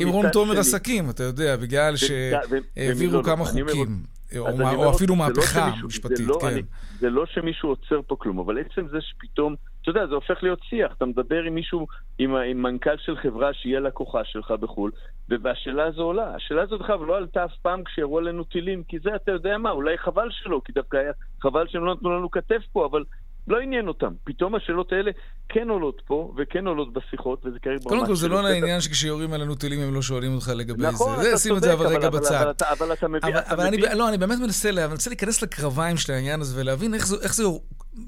[0.00, 4.02] עם רום תומר עסקים, אתה יודע, בגלל שהעבירו כמה חוקים.
[4.38, 6.46] או, או אפילו לא מהפכה לא משפטית, זה לא, כן.
[6.46, 6.62] אני,
[6.98, 10.60] זה לא שמישהו עוצר פה כלום, אבל עצם זה שפתאום, אתה יודע, זה הופך להיות
[10.62, 10.92] שיח.
[10.96, 11.86] אתה מדבר עם מישהו,
[12.18, 14.90] עם, עם מנכ"ל של חברה שיהיה לקוחה שלך בחו"ל,
[15.28, 16.34] והשאלה הזו עולה.
[16.34, 19.70] השאלה הזו בכלל לא עלתה אף פעם כשירו עלינו טילים, כי זה, אתה יודע מה,
[19.70, 23.04] אולי חבל שלא, כי דווקא היה חבל שהם לא נתנו לנו כתף פה, אבל
[23.48, 24.12] לא עניין אותם.
[24.24, 25.10] פתאום השאלות האלה
[25.48, 29.54] כן עולות פה, וכן עולות בשיחות, וזה כרגע קודם כל, זה לא לעניין שכשיורים עלינו
[29.54, 31.30] טילים הם לא שואלים אותך לגבי נכון, זה.
[31.30, 32.52] זה, שים את זה אבל רגע בצד.
[32.70, 33.36] אבל, אתה מבין...
[33.36, 37.06] אבל, אני, לא, אני באמת מנסה, אני מנסה להיכנס לקרביים של העניין הזה ולהבין איך
[37.06, 37.42] זה, איך זה,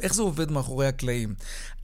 [0.03, 1.35] איך זה עובד מאחורי הקלעים.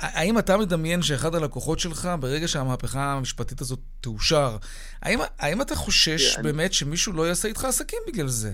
[0.01, 4.57] האם אתה מדמיין שאחד הלקוחות שלך, ברגע שהמהפכה המשפטית הזאת תאושר,
[5.03, 8.53] האם, אתה חושש באמת שמישהו לא יעשה איתך עסקים בגלל זה?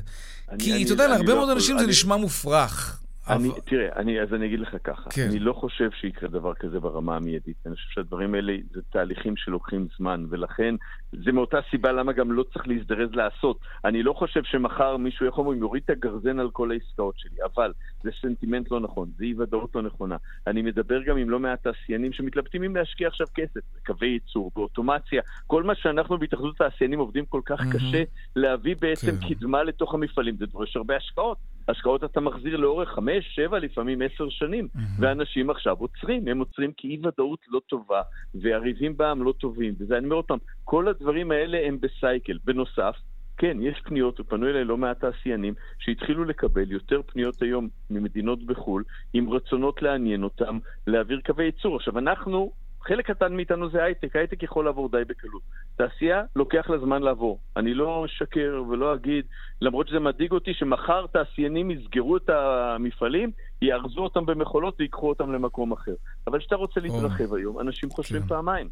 [0.59, 3.06] כי אתה יודע, להרבה לא מאוד אנשים זה נשמע מופרך.
[3.29, 3.61] אני, אבל...
[3.61, 5.27] תראה, אני, אז אני אגיד לך ככה, כן.
[5.31, 7.57] אני לא חושב שיקרה דבר כזה ברמה המיידית.
[7.67, 10.75] אני חושב שהדברים האלה זה תהליכים שלוקחים זמן, ולכן
[11.13, 13.59] זה מאותה סיבה למה גם לא צריך להזדרז לעשות.
[13.85, 17.73] אני לא חושב שמחר מישהו, איך אומרים, יוריד את הגרזן על כל העסקאות שלי, אבל
[18.03, 20.17] זה סנטימנט לא נכון, זה אי ודאות לא נכונה.
[20.47, 25.23] אני מדבר גם עם לא מעט תעשיינים שמתלבטים אם להשקיע עכשיו כסף, קווי ייצור, באוטומציה,
[25.47, 27.75] כל מה שאנחנו בהתאחדות התעשיינים עובדים כל כך mm-hmm.
[27.77, 28.03] קשה
[28.37, 29.35] להביא בעצם כן.
[29.35, 31.56] קדמה לתוך המפעלים, זה דורש הרבה השקעות.
[31.69, 34.81] השקעות אתה מחזיר לאורך חמש, שבע, לפעמים עשר שנים, mm-hmm.
[35.01, 38.03] ואנשים עכשיו עוצרים, הם עוצרים כי אי ודאות לא טובה,
[38.35, 42.39] והריבים בעם לא טובים, וזה, אני אומר עוד פעם, כל הדברים האלה הם בסייקל.
[42.45, 42.97] בנוסף,
[43.39, 48.85] כן, יש פניות, ופנו אליי לא מעט תעשיינים, שהתחילו לקבל יותר פניות היום ממדינות בחו"ל,
[49.13, 51.77] עם רצונות לעניין אותם, להעביר קווי ייצור.
[51.77, 52.53] עכשיו, אנחנו
[52.87, 55.43] חלק קטן מאיתנו זה הייטק, הייטק יכול לעבור די בקלות.
[55.77, 57.39] תעשייה, לוקח לה זמן לעבור.
[57.57, 59.25] אני לא אשקר ולא אגיד,
[59.61, 63.31] למרות שזה מדאיג אותי, שמחר תעשיינים יסגרו את המפעלים,
[63.63, 65.95] יארזו אותם במכולות ויקחו אותם למקום אחר.
[66.27, 68.29] אבל כשאתה רוצה להתרחב היום, אנשים חושבים כן.
[68.29, 68.69] פעמיים.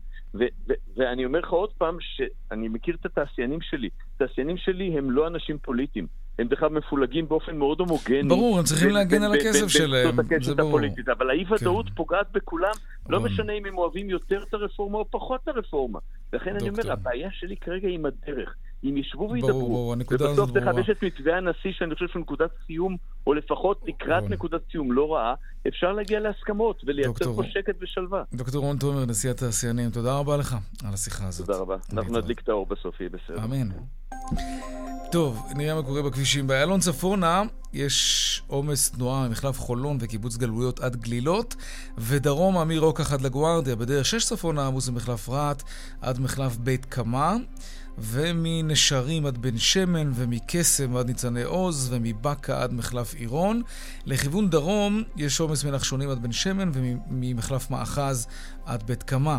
[0.96, 3.88] ואני אומר לך עוד פעם, שאני מכיר את התעשיינים שלי.
[4.16, 6.06] התעשיינים שלי הם לא אנשים פוליטיים.
[6.38, 8.28] הם בכלל מפולגים באופן מאוד הומוגני.
[8.28, 10.68] ברור, הם צריכים להגן על הכסף שלהם, זה ברור.
[10.68, 11.94] הפוליטית, אבל האי-ודאות כן.
[11.94, 12.72] פוגעת בכולם,
[13.08, 15.98] לא משנה אם הם אוהבים יותר את הרפורמה או פחות את הרפורמה.
[16.32, 18.54] לכן אני אומר, הבעיה שלי כרגע היא עם הדרך.
[18.84, 22.96] אם ישבו וידברו, ובסוף דרך אגב יש את מתווה הנשיא שאני חושב שהוא נקודת סיום,
[23.26, 25.34] או לפחות לקראת נקודת סיום לא רעה,
[25.68, 28.22] אפשר להגיע להסכמות ולייצר פה שקט ושלווה.
[28.34, 31.46] דוקטור רון תומר, נשיא התעשיינים, תודה רבה לך על השיחה הזאת.
[31.46, 31.76] תודה רבה.
[31.92, 33.44] אנחנו נדליק את האור בסוף, יהיה בסדר.
[33.44, 33.68] אמן.
[35.12, 36.46] טוב, נראה מה קורה בכבישים.
[36.46, 37.42] באיילון צפונה
[37.72, 41.56] יש עומס תנועה ממחלף חולון וקיבוץ גלויות עד גלילות,
[41.98, 45.62] ודרומה מרוקח עד לגוארדיה, בדרך 6 צפונה עמוס ממחלף רהט
[46.00, 47.36] עד מחלף בית קמה,
[47.98, 53.62] ומנשרים עד בן שמן, ומקסם עד ניצני עוז, ומבאקה עד מחלף עירון.
[54.06, 58.26] לכיוון דרום יש עומס מנחשונים עד בן שמן, וממחלף מאחז
[58.66, 59.38] עד בית קמה.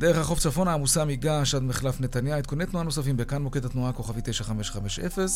[0.00, 2.36] דרך החוף צפונה עמוסה מגעש עד מחלף נתניה.
[2.36, 5.26] עדכוני תנועה נוספים בכאן מוקד התנועה כוכבי 9550,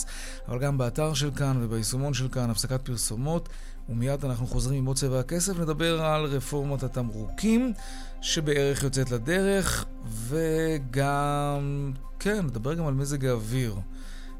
[0.48, 3.48] אבל גם באתר של כאן וביישומון של כאן, הפסקת פרסומות,
[3.88, 7.72] ומיד אנחנו חוזרים עם עוד צבע הכסף, נדבר על רפורמת התמרוקים,
[8.20, 13.76] שבערך יוצאת לדרך, וגם, כן, נדבר גם על מזג האוויר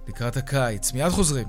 [0.08, 0.92] לקראת הקיץ.
[0.92, 1.48] מיד חוזרים.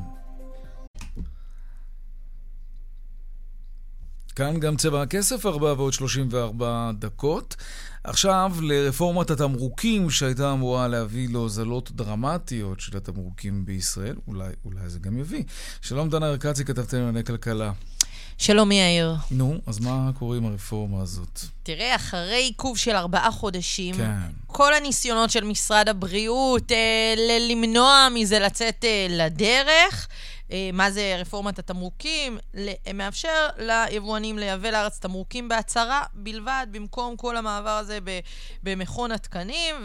[4.35, 7.55] כאן גם צבע הכסף, 4 ועוד 34 דקות.
[8.07, 14.15] עכשיו לרפורמת התמרוקים שהייתה אמורה להביא להוזלות דרמטיות של התמרוקים בישראל.
[14.27, 15.43] אולי, אולי זה גם יביא.
[15.81, 17.71] שלום דנה ארקצי, כתבתם לענייני כלכלה.
[18.37, 19.15] שלום יאיר.
[19.31, 21.39] נו, אז מה קורה עם הרפורמה הזאת?
[21.63, 24.19] תראה, אחרי עיכוב של ארבעה חודשים, כן.
[24.47, 27.13] כל הניסיונות של משרד הבריאות אה,
[27.49, 30.07] למנוע מזה לצאת אה, לדרך,
[30.73, 32.37] מה זה רפורמת התמרוקים,
[32.93, 37.99] מאפשר ליבואנים לייבא לארץ תמרוקים בהצהרה בלבד, במקום כל המעבר הזה
[38.63, 39.75] במכון התקנים,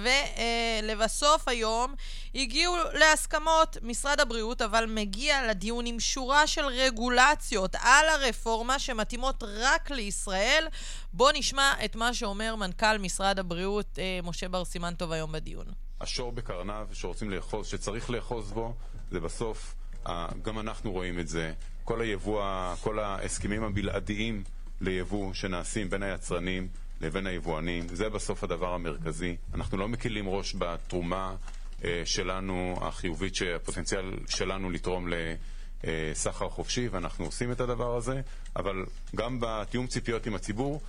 [0.82, 1.94] ולבסוף היום
[2.34, 9.90] הגיעו להסכמות משרד הבריאות, אבל מגיע לדיון עם שורה של רגולציות על הרפורמה שמתאימות רק
[9.90, 10.66] לישראל.
[11.12, 15.66] בואו נשמע את מה שאומר מנכ"ל משרד הבריאות אה, משה בר סימן טוב היום בדיון.
[16.00, 18.74] השור בקרניו שרוצים לאחוז, שצריך לאחוז בו,
[19.10, 19.74] זה בסוף
[20.42, 21.52] גם אנחנו רואים את זה.
[21.84, 24.42] כל היבוא, כל ההסכמים הבלעדיים
[24.80, 26.68] ליבוא שנעשים בין היצרנים
[27.00, 29.36] לבין היבואנים, זה בסוף הדבר המרכזי.
[29.54, 31.34] אנחנו לא מקלים ראש בתרומה
[31.84, 35.08] אה, שלנו, החיובית, הפוטנציאל שלנו לתרום
[35.84, 38.20] לסחר חופשי, ואנחנו עושים את הדבר הזה,
[38.56, 38.84] אבל
[39.16, 40.80] גם בתיאום ציפיות עם הציבור,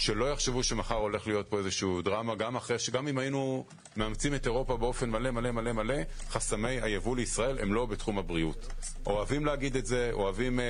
[0.00, 3.64] שלא יחשבו שמחר הולך להיות פה איזשהו דרמה, גם אחרי שגם אם היינו
[3.96, 5.94] מאמצים את אירופה באופן מלא מלא מלא מלא,
[6.30, 8.72] חסמי היבוא לישראל הם לא בתחום הבריאות.
[9.06, 10.64] אוהבים להגיד את זה, אוהבים אה,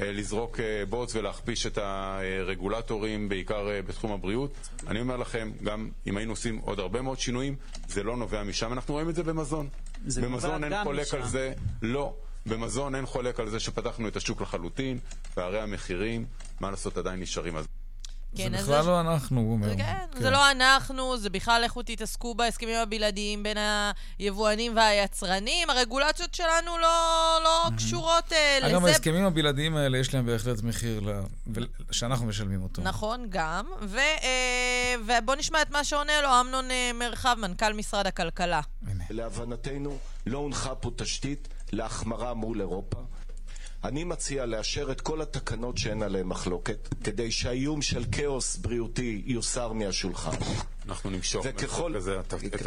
[0.00, 4.54] אה, לזרוק אה, בוץ ולהכפיש את הרגולטורים, בעיקר אה, בתחום הבריאות.
[4.86, 7.56] אני אומר לכם, גם אם היינו עושים עוד הרבה מאוד שינויים,
[7.88, 8.72] זה לא נובע משם.
[8.72, 9.68] אנחנו רואים את זה במזון.
[10.22, 11.16] במזון אין חולק משם.
[11.16, 12.14] על זה, לא.
[12.46, 14.98] במזון אין חולק על זה שפתחנו את השוק לחלוטין,
[15.34, 16.26] פערי המחירים,
[16.60, 17.56] מה לעשות, עדיין נשארים.
[17.56, 17.66] אז
[18.36, 18.88] כן, זה בכלל זה...
[18.88, 19.76] לא אנחנו, הוא אומר.
[19.76, 23.56] כן, כן, זה לא אנחנו, זה בכלל לכו תתעסקו בהסכמים הבלעדיים בין
[24.18, 25.70] היבואנים והיצרנים.
[25.70, 27.76] הרגולציות שלנו לא, לא mm-hmm.
[27.76, 28.76] קשורות uh, לזה.
[28.76, 31.20] אגב, ההסכמים הבלעדיים האלה, יש להם בהחלט מחיר ל...
[31.90, 32.82] שאנחנו משלמים אותו.
[32.82, 33.66] נכון, גם.
[33.82, 34.22] ו, uh,
[35.06, 38.60] ובוא נשמע את מה שעונה לו אמנון uh, מרחב, מנכ"ל משרד הכלכלה.
[38.86, 39.04] הנה.
[39.10, 42.98] להבנתנו, לא הונחה פה תשתית להחמרה מול אירופה.
[43.84, 49.72] אני מציע לאשר את כל התקנות שאין עליהן מחלוקת, כדי שהאיום של כאוס בריאותי יוסר
[49.72, 50.36] מהשולחן.
[50.88, 51.92] אנחנו נמשוך וככל...
[51.96, 52.20] כזה,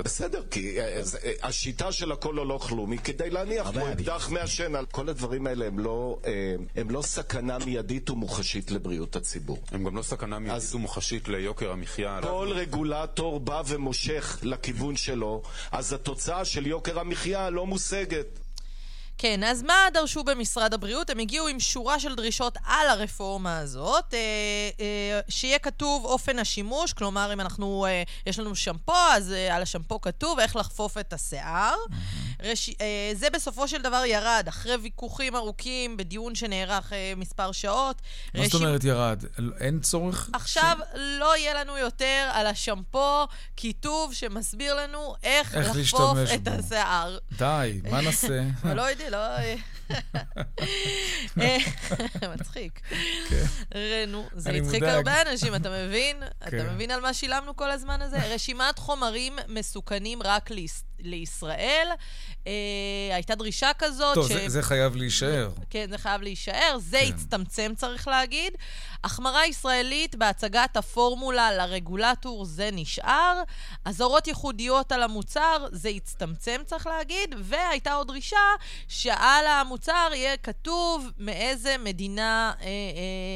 [0.03, 4.29] בסדר, כי אה, אה, השיטה של הכל או לא כלום היא כדי להניח פה אקדח
[4.29, 9.57] מעשן על כל הדברים האלה הם לא, אה, הם לא סכנה מיידית ומוחשית לבריאות הציבור.
[9.71, 10.75] הם גם לא סכנה מיידית אז...
[10.75, 12.19] ומוחשית ליוקר המחיה.
[12.21, 18.40] כל רגולטור בא ומושך לכיוון שלו, אז התוצאה של יוקר המחיה לא מושגת.
[19.21, 21.09] כן, אז מה דרשו במשרד הבריאות?
[21.09, 24.19] הם הגיעו עם שורה של דרישות על הרפורמה הזאת, אה,
[24.79, 29.61] אה, שיהיה כתוב אופן השימוש, כלומר, אם אנחנו, אה, יש לנו שמפו, אז אה, על
[29.61, 31.75] השמפו כתוב איך לחפוף את השיער.
[31.75, 32.21] Mm-hmm.
[32.43, 38.01] רש, אה, זה בסופו של דבר ירד, אחרי ויכוחים ארוכים, בדיון שנערך אה, מספר שעות.
[38.35, 39.23] מה זאת אומרת ירד?
[39.59, 40.29] אין צורך?
[40.33, 40.97] עכשיו ש...
[40.97, 46.51] לא יהיה לנו יותר על השמפו כיתוב שמסביר לנו איך, איך לחפוף את בו.
[46.51, 47.17] השיער.
[47.37, 48.43] די, מה נעשה?
[48.75, 49.10] לא יודעים.
[49.11, 49.17] לא...
[49.17, 49.55] אה,
[52.35, 52.79] מצחיק.
[53.29, 53.45] כן.
[53.75, 56.23] רנו, זה הצחיק הרבה אנשים, אתה מבין?
[56.23, 56.73] אתה כן.
[56.73, 58.17] מבין על מה שילמנו כל הזמן הזה?
[58.17, 60.51] רשימת חומרים מסוכנים רק
[61.03, 61.87] לישראל.
[62.47, 62.51] אה,
[63.11, 64.15] הייתה דרישה כזאת.
[64.15, 64.31] טוב, ש...
[64.31, 65.49] זה, זה חייב להישאר.
[65.69, 66.77] כן, זה חייב להישאר.
[66.79, 67.13] זה כן.
[67.13, 68.53] הצטמצם, צריך להגיד.
[69.03, 73.43] החמרה ישראלית בהצגת הפורמולה לרגולטור, זה נשאר.
[73.85, 77.35] אזהרות ייחודיות על המוצר, זה הצטמצם, צריך להגיד.
[77.39, 78.37] והייתה עוד דרישה
[78.87, 82.71] שעל המוצר יהיה כתוב מאיזה מדינה, אה, אה,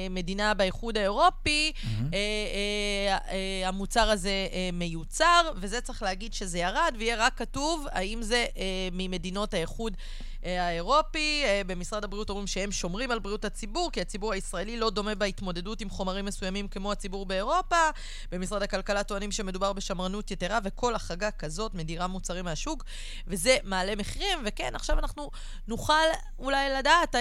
[0.10, 1.88] מדינה באיחוד האירופי mm-hmm.
[2.14, 7.55] אה, אה, אה, המוצר הזה אה, מיוצר, וזה צריך להגיד שזה ירד, ויהיה רק כתוב...
[7.56, 9.98] כתוב, האם זה אה, ממדינות האיחוד
[10.46, 11.42] אה, האירופי.
[11.46, 15.82] אה, במשרד הבריאות אומרים שהם שומרים על בריאות הציבור, כי הציבור הישראלי לא דומה בהתמודדות
[15.82, 17.90] עם חומרים מסוימים כמו הציבור באירופה.
[18.32, 22.84] במשרד הכלכלה טוענים שמדובר בשמרנות יתרה, וכל החרגה כזאת מדירה מוצרים מהשוק,
[23.28, 24.40] וזה מעלה מחירים.
[24.46, 25.32] וכן, עכשיו אנחנו
[25.68, 25.94] נוכל
[26.40, 27.16] אולי לדעת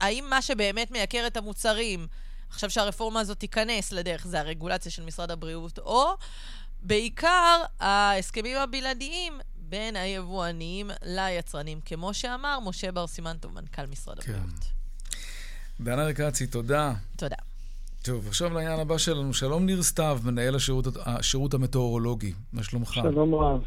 [0.00, 2.06] האם מה שבאמת מייקר את המוצרים,
[2.50, 6.16] עכשיו שהרפורמה הזאת תיכנס לדרך, זה הרגולציה של משרד הבריאות, או...
[6.86, 9.40] בעיקר ההסכמים הבלעדיים
[9.74, 14.32] בין היבואנים ליצרנים, כמו שאמר משה בר סימנטוב, מנכ"ל משרד כן.
[14.32, 14.64] הבריאות.
[15.80, 16.92] דנה רקצי, תודה.
[17.16, 17.36] תודה.
[18.02, 19.34] טוב, עכשיו לעניין הבא שלנו.
[19.34, 22.32] שלום ניר סתיו, מנהל השירות, השירות המטאורולוגי.
[22.52, 22.94] מה שלומך?
[22.94, 23.64] שלום רב.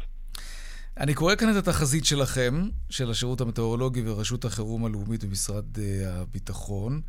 [0.96, 7.00] אני קורא כאן את התחזית שלכם, של השירות המטאורולוגי ורשות החירום הלאומית במשרד uh, הביטחון.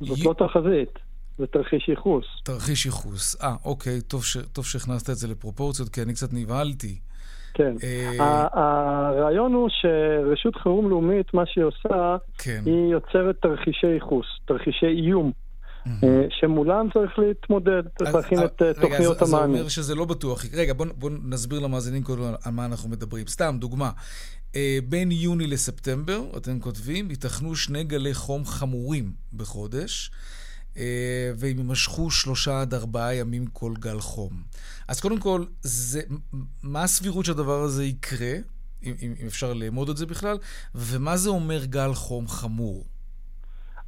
[0.00, 0.22] זאת י...
[0.22, 0.98] לא תחזית.
[1.38, 2.24] זה תרחיש ייחוס.
[2.42, 3.36] תרחיש ייחוס.
[3.42, 4.36] אה, אוקיי, טוב, ש...
[4.52, 6.98] טוב שהכנסת את זה לפרופורציות, כי אני קצת נבהלתי.
[7.54, 7.74] כן.
[8.20, 12.62] אה, הרעיון הוא שרשות חירום לאומית, מה שהיא עושה, כן.
[12.66, 15.32] היא יוצרת תרחישי ייחוס, תרחישי איום.
[15.86, 19.44] אה, שמולם צריך להתמודד, צריך להכין את אה, תוכניות המענה.
[19.44, 20.44] רגע, אז זה אומר שזה לא בטוח.
[20.54, 23.26] רגע, בואו בוא נסביר למאזינים קודם על מה אנחנו מדברים.
[23.26, 23.90] סתם, דוגמה.
[24.88, 30.10] בין יוני לספטמבר, אתם כותבים, ייתכנו שני גלי חום חמורים בחודש.
[30.76, 34.32] אה, והם יימשכו שלושה עד ארבעה ימים כל גל חום.
[34.88, 36.00] אז קודם כל, זה,
[36.62, 38.34] מה הסבירות שהדבר הזה יקרה,
[38.82, 40.36] אם, אם אפשר לאמוד את זה בכלל,
[40.74, 42.84] ומה זה אומר גל חום חמור?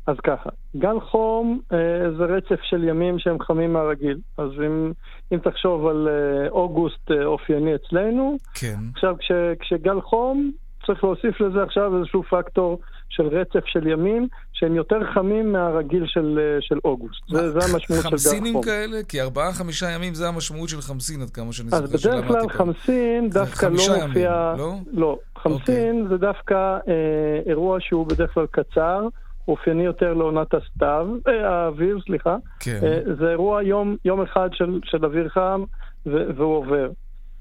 [0.06, 4.18] אז ככה, גל חום אה, זה רצף של ימים שהם חמים מהרגיל.
[4.38, 4.92] אז אם,
[5.32, 8.76] אם תחשוב על אה, אוגוסט אה, אופייני אצלנו, כן.
[8.94, 10.52] עכשיו כש, כשגל חום,
[10.86, 16.38] צריך להוסיף לזה עכשיו איזשהו פקטור של רצף של ימים שהם יותר חמים מהרגיל של,
[16.42, 17.22] אה, של אוגוסט.
[17.28, 18.10] זה, זה המשמעות של גל חום.
[18.10, 19.02] חמסינים כאלה?
[19.08, 22.48] כי ארבעה-חמישה ימים זה המשמעות של חמסין, עד כמה שאני זוכר שלמדתי אז בדרך כלל
[22.48, 24.54] חמסין דווקא לא מופיע...
[24.58, 24.74] לא?
[24.92, 25.18] לא.
[25.38, 26.02] חמסין okay.
[26.02, 26.08] אוקיי.
[26.08, 29.08] זה דווקא אה, אירוע שהוא בדרך כלל קצר.
[29.48, 32.36] אופייני יותר לעונת הסתיו, אה, האוויר, סליחה.
[32.60, 32.78] כן.
[32.82, 35.64] אה, זה אירוע יום, יום אחד של, של אוויר חם
[36.06, 36.90] והוא עובר.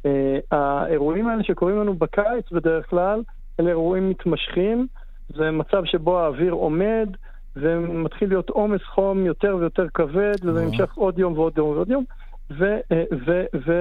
[0.05, 3.21] אה, האירועים האלה שקורים לנו בקיץ בדרך כלל,
[3.60, 4.88] אלה אירועים מתמשכים,
[5.36, 7.10] זה מצב שבו האוויר עומד,
[7.56, 12.04] ומתחיל להיות עומס חום יותר ויותר כבד, וזה נמשך עוד יום ועוד יום ועוד יום,
[12.52, 13.72] ו, אה, ו, ו,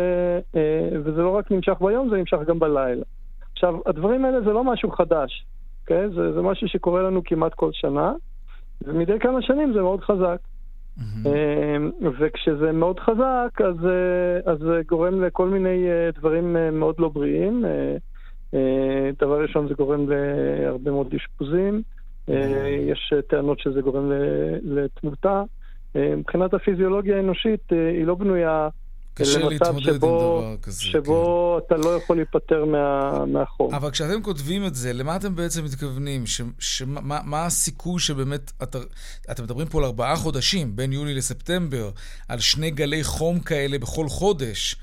[0.57, 3.05] אה, וזה לא רק נמשך ביום, זה נמשך גם בלילה.
[3.53, 5.45] עכשיו, הדברים האלה זה לא משהו חדש,
[5.83, 6.09] אוקיי?
[6.09, 8.13] זה, זה משהו שקורה לנו כמעט כל שנה,
[8.85, 10.39] ומדי כמה שנים זה מאוד חזק.
[10.99, 11.29] Mm-hmm.
[12.19, 13.61] וכשזה מאוד חזק,
[14.47, 17.65] אז זה גורם לכל מיני דברים מאוד לא בריאים.
[18.55, 21.83] אה, דבר ראשון, זה גורם להרבה מאוד אשפוזים.
[22.29, 24.13] אה, יש טענות שזה גורם
[24.63, 25.43] לתמותה.
[25.97, 28.69] אה, מבחינת הפיזיולוגיה האנושית, היא לא בנויה
[29.21, 31.67] למצב שבו, כזה, שבו כן.
[31.67, 33.75] אתה לא יכול להיפטר מה, מהחום.
[33.75, 36.27] אבל כשאתם כותבים את זה, למה אתם בעצם מתכוונים?
[36.27, 38.79] ש, ש, מה, מה הסיכוי שבאמת, אתה,
[39.31, 41.91] אתם מדברים פה על ארבעה חודשים, בין יולי לספטמבר,
[42.29, 44.77] על שני גלי חום כאלה בכל חודש.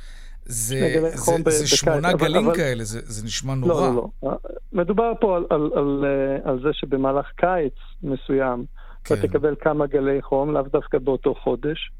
[0.46, 3.88] זה, זה, זה, זה שמונה אבל, גלים אבל, כאלה, זה, זה נשמע נורא.
[3.90, 4.38] לא, לא, לא.
[4.74, 8.66] מדובר פה על, על, על, אה, על זה שבמהלך קיץ מסוים,
[9.04, 9.16] כן.
[9.16, 11.92] אתה תקבל כמה גלי חום, לאו דווקא באותו חודש.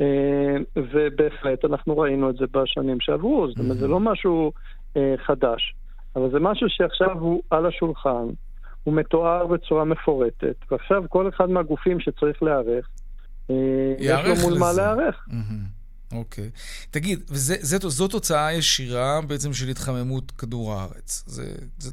[0.00, 4.52] אה, ובהחלט אנחנו ראינו את זה בשנים שעברו, זאת אומרת, זה לא משהו
[4.96, 5.74] אה, חדש,
[6.16, 8.26] אבל זה משהו שעכשיו הוא על השולחן,
[8.84, 12.88] הוא מתואר בצורה מפורטת, ועכשיו כל אחד מהגופים שצריך להיערך,
[13.98, 15.26] יש לו מול מה להיערך.
[15.28, 15.73] Mm-hmm.
[16.14, 16.50] אוקיי.
[16.90, 21.24] תגיד, וזה, זה, זו תוצאה ישירה בעצם של התחממות כדור הארץ.
[21.26, 21.44] זה,
[21.78, 21.90] זה...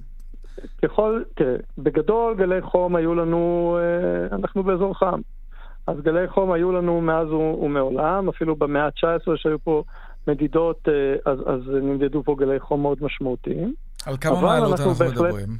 [0.84, 5.22] ככל, תראה, בגדול גלי חום היו לנו, אה, אנחנו באזור חם.
[5.88, 9.84] אז גלי חום היו לנו מאז ומעולם, אפילו במאה ה-19 שהיו פה
[10.28, 13.74] מדידות, אה, אז, אז נמדדו פה גלי חום מאוד משמעותיים.
[14.06, 15.58] על כמה מעלות אנחנו, אנחנו בהחלט, מדברים?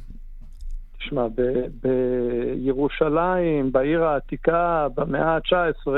[0.98, 1.26] תשמע,
[2.62, 5.88] בירושלים, בעיר העתיקה, במאה ה-19,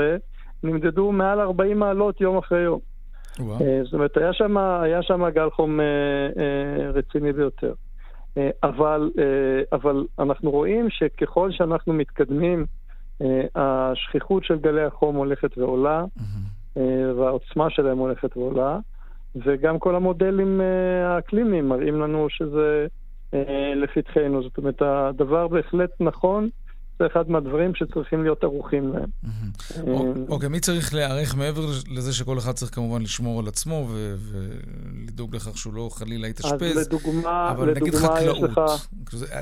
[0.65, 2.79] נמדדו מעל 40 מעלות יום אחרי יום.
[3.39, 3.61] וואו.
[3.61, 7.73] אה, זאת אומרת, היה שם, היה שם גל חום אה, אה, רציני ביותר.
[8.63, 9.11] אבל,
[9.71, 12.65] אבל אנחנו רואים שככל שאנחנו מתקדמים,
[13.55, 16.79] השכיחות של גלי החום הולכת ועולה, mm-hmm.
[17.17, 18.77] והעוצמה שלהם הולכת ועולה,
[19.35, 20.61] וגם כל המודלים
[21.05, 22.87] האקלימיים מראים לנו שזה
[23.75, 24.43] לפתחנו.
[24.43, 26.49] זאת אומרת, הדבר בהחלט נכון.
[26.99, 29.09] זה אחד מהדברים שצריכים להיות ערוכים להם.
[30.29, 33.87] אוקיי, מי צריך להיערך מעבר לזה שכל אחד צריך כמובן לשמור על עצמו
[34.19, 36.77] ולדאוג לכך שהוא לא חלילה יתאשפז?
[36.77, 38.49] אז לדוגמה, אבל נגיד חקלאות,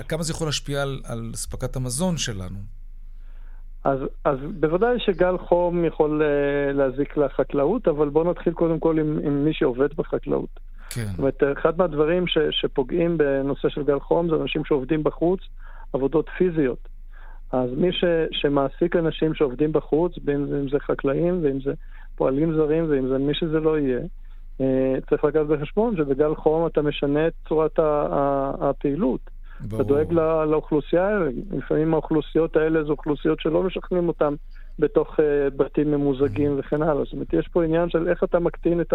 [0.07, 2.57] כמה זה יכול להשפיע על אספקת המזון שלנו?
[3.83, 9.19] אז, אז בוודאי שגל חום יכול uh, להזיק לחקלאות, אבל בואו נתחיל קודם כל עם,
[9.23, 10.59] עם מי שעובד בחקלאות.
[10.89, 11.05] כן.
[11.05, 15.39] זאת אומרת, אחד מהדברים ש, שפוגעים בנושא של גל חום זה אנשים שעובדים בחוץ,
[15.93, 16.92] עבודות פיזיות.
[17.53, 21.73] אז מי ש, שמעסיק אנשים שעובדים בחוץ, בין אם זה חקלאים ואם זה
[22.15, 23.99] פועלים זרים ואם זה מי שזה לא יהיה,
[24.61, 27.79] אה, צריך לקחת בחשבון שבגל חום אתה משנה את צורת
[28.61, 29.19] הפעילות.
[29.61, 29.81] ברור.
[29.81, 31.19] אתה דואג לא, לאוכלוסייה.
[31.51, 34.33] לפעמים האוכלוסיות האלה זה אוכלוסיות שלא משכנים אותן
[34.79, 35.23] בתוך uh,
[35.57, 37.03] בתים ממוזגים וכן הלאה.
[37.03, 38.93] זאת אומרת, יש פה עניין של איך אתה מקטין את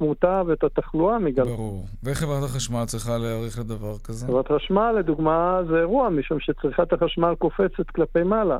[0.00, 1.44] התמותה ואת התחלואה מגל.
[1.44, 1.84] ברור.
[2.02, 4.26] ואיך חברת החשמל צריכה להיערך לדבר כזה?
[4.26, 8.58] חברת חשמל, לדוגמה, זה אירוע, משום שצריכת החשמל קופצת כלפי מעלה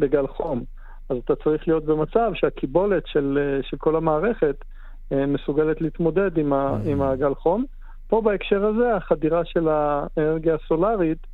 [0.00, 0.64] בגל חום.
[1.08, 4.56] אז אתה צריך להיות במצב שהקיבולת של, אה, של כל המערכת
[5.12, 7.64] אה, מסוגלת להתמודד עם, ה, עם הגל חום.
[8.08, 11.26] פה בהקשר הזה, החדירה של האנרגיה הסולארית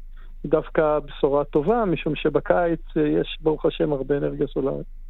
[0.42, 5.05] היא דווקא בשורה טובה, משום שבקיץ אה, יש, ברוך השם, הרבה אנרגיה סולארית.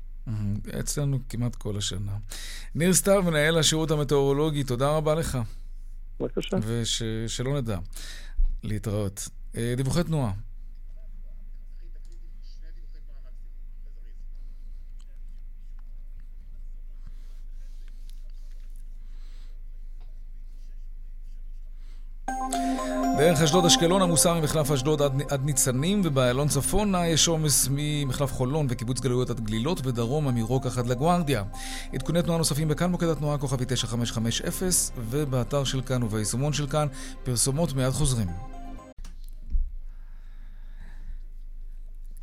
[0.81, 2.17] אצלנו כמעט כל השנה.
[2.75, 5.39] ניר סתיו, מנהל השירות המטאורולוגי, תודה רבה לך.
[6.21, 6.57] בבקשה.
[6.63, 7.79] ושלא נדע.
[8.63, 9.29] להתראות.
[9.77, 10.33] דיווחי תנועה.
[23.19, 29.01] דרך אשדוד-אשקלון עמוסה ממחלף אשדוד עד, עד ניצנים, ובאיילון צפונה יש עומס ממחלף חולון וקיבוץ
[29.01, 31.43] גלויות עד גלילות, ודרומה מרוקח עד לגוארדיה.
[31.95, 34.69] עדכוני תנועה נוספים בכאן מוקד התנועה כוכבי 9550,
[35.11, 36.87] ובאתר של כאן וביישומון של כאן,
[37.25, 38.56] פרסומות מיד חוזרים.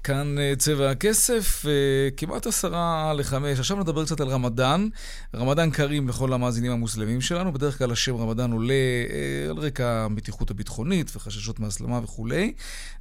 [0.04, 1.72] כאן אה, צבע הכסף, אה,
[2.18, 3.60] כמעט עשרה לחמש.
[3.60, 4.88] עכשיו נדבר קצת על רמדאן.
[5.36, 7.54] רמדאן קרים לכל המאזינים המוסלמים שלנו.
[7.54, 12.54] בדרך כלל השם רמדאן עולה אה, על רקע המתיחות הביטחונית וחששות מהסלמה וכולי,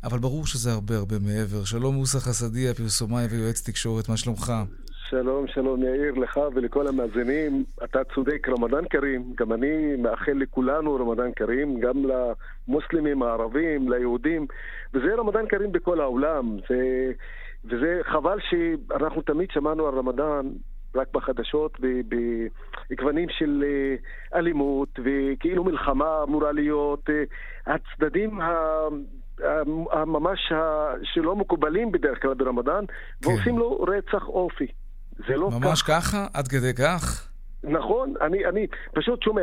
[0.05, 1.65] אבל ברור שזה הרבה הרבה מעבר.
[1.65, 4.53] שלום מוסא חסדי, הפרסומאי ויועץ תקשורת, מה שלומך?
[5.13, 7.65] שלום, שלום יאיר, לך ולכל המאזינים.
[7.85, 9.33] אתה צודק, רמדאן כרים.
[9.35, 14.47] גם אני מאחל לכולנו רמדאן כרים, גם למוסלמים הערבים, ליהודים.
[14.95, 16.57] וזה רמדאן כרים בכל העולם.
[16.69, 17.13] זה,
[17.65, 20.47] וזה חבל שאנחנו תמיד שמענו על רמדאן
[20.95, 21.79] רק בחדשות,
[22.91, 27.11] בגוונים של אה, אלימות, וכאילו מלחמה אמורה להיות.
[27.11, 27.25] אה,
[27.75, 28.53] הצדדים ה...
[30.07, 30.53] ממש
[31.03, 33.29] שלא מקובלים בדרך כלל ברמדאן, כן.
[33.29, 34.67] ועושים לו רצח אופי.
[35.29, 35.67] זה לא ממש כך.
[35.67, 36.27] ממש ככה?
[36.35, 37.29] עד כדי כך?
[37.65, 39.43] נכון, אני, אני פשוט שומע,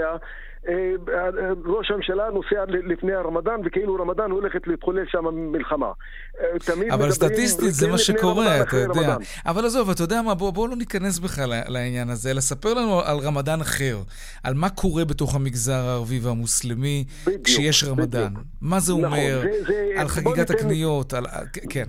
[0.67, 0.73] אה,
[1.13, 5.91] אה, ראש הממשלה נוסע לפני הרמדאן, וכאילו רמדאן הולכת להתחולל שם מלחמה.
[6.39, 9.01] אה, אבל סטטיסטית זה מה שקורה, אתה יודע.
[9.01, 9.17] רמדאן.
[9.45, 13.01] אבל עזוב, אתה יודע מה, בואו בוא לא ניכנס בכלל לעניין הזה, אלא ספר לנו
[13.01, 13.97] על רמדאן אחר,
[14.43, 18.33] על מה קורה בתוך המגזר הערבי והמוסלמי בדיוק, כשיש רמדאן.
[18.33, 18.45] בדיוק.
[18.61, 21.25] מה זה נכון, אומר זה, זה, על חגיגת הקניות, על...
[21.69, 21.85] כן.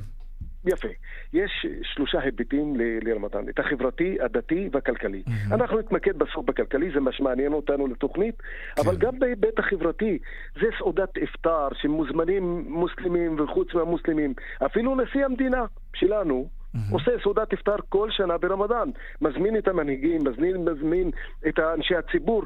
[0.64, 0.88] יפה.
[1.32, 5.22] יש שלושה היבטים לרמדאן, את החברתי, הדתי והכלכלי.
[5.26, 5.54] Mm-hmm.
[5.54, 8.82] אנחנו נתמקד בסוף בכלכלי, זה מה שמעניין אותנו לתוכנית, כן.
[8.82, 10.18] אבל גם בהיבט החברתי,
[10.60, 14.34] זה סעודת אפטר שמוזמנים מוסלמים וחוץ מהמוסלמים,
[14.66, 16.92] אפילו נשיא המדינה שלנו, Mm-hmm.
[16.92, 18.90] עושה סעודת אפטר כל שנה ברמדאן.
[19.20, 21.10] מזמין את המנהיגים, מזמין, מזמין
[21.48, 22.42] את אנשי הציבור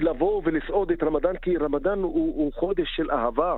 [0.00, 3.56] לבוא ולסעוד את רמדאן, כי רמדאן הוא, הוא חודש של אהבה,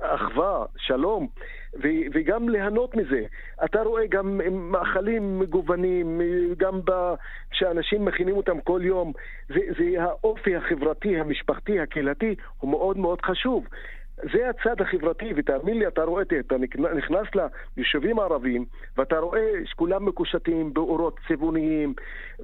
[0.00, 1.28] אחווה, שלום,
[1.82, 3.22] ו- וגם ליהנות מזה.
[3.64, 6.20] אתה רואה גם מאכלים מגוונים,
[6.56, 7.14] גם ב-
[7.52, 9.12] שאנשים מכינים אותם כל יום.
[9.48, 13.66] זה, זה האופי החברתי, המשפחתי, הקהילתי, הוא מאוד מאוד חשוב.
[14.22, 16.56] זה הצד החברתי, ותאמין לי, אתה רואה, אתה
[16.96, 17.26] נכנס
[17.76, 18.64] ליישובים הערביים,
[18.96, 21.94] ואתה רואה שכולם מקושטים באורות צבעוניים,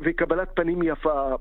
[0.04, 1.34] וקבלת פנים יפה.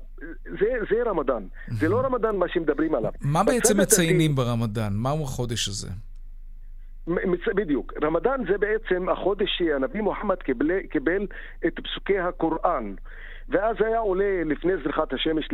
[0.44, 1.42] זה, זה רמדאן.
[1.68, 3.12] זה לא רמדאן מה שמדברים עליו.
[3.20, 4.34] מה בעצם מציינים.
[4.34, 4.92] ברמדאן?
[4.92, 5.88] מהו החודש הזה?
[7.54, 7.92] בדיוק.
[8.02, 11.26] רמדאן זה בעצם החודש שהנביא מוחמד קיבל, קיבל
[11.66, 12.94] את פסוקי הקוראן.
[13.48, 15.48] ואז היה עולה לפני זריחת השמש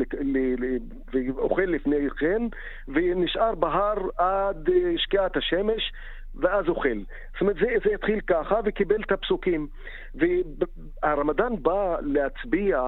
[1.13, 2.43] ואוכל לפני כן,
[2.89, 5.93] ונשאר בהר עד אה, שקיעת השמש,
[6.35, 6.99] ואז אוכל.
[7.33, 9.67] זאת אומרת, זה, זה התחיל ככה וקיבל את הפסוקים.
[10.15, 12.83] והרמדאן בא להצביע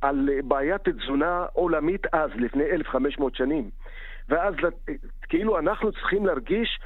[0.00, 3.70] על בעיית תזונה עולמית אז, לפני 1,500 שנים.
[4.28, 4.54] ואז
[5.28, 6.78] כאילו אנחנו צריכים להרגיש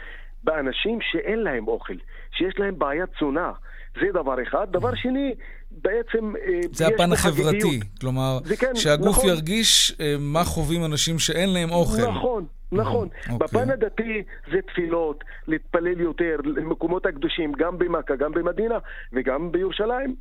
[0.44, 1.94] באנשים שאין להם אוכל,
[2.30, 3.52] שיש להם בעיית תזונה.
[4.00, 4.72] זה דבר אחד.
[4.72, 5.34] דבר שני,
[5.82, 6.36] בעצם...
[6.36, 7.80] אה, זה הפן החברתי.
[8.00, 9.28] כלומר, כן, שהגוף נכון.
[9.28, 12.02] ירגיש אה, מה חווים אנשים שאין להם אוכל.
[12.02, 13.08] נכון, נכון.
[13.08, 13.38] Mm, אוקיי.
[13.38, 14.22] בפן הדתי
[14.52, 18.78] זה תפילות, להתפלל יותר למקומות הקדושים, גם במכה, גם במדינה
[19.12, 20.14] וגם בירושלים.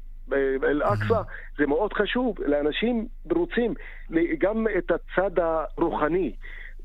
[0.64, 1.22] אל-אקצא,
[1.58, 3.74] זה מאוד חשוב, לאנשים רוצים
[4.39, 6.32] גם את הצד הרוחני.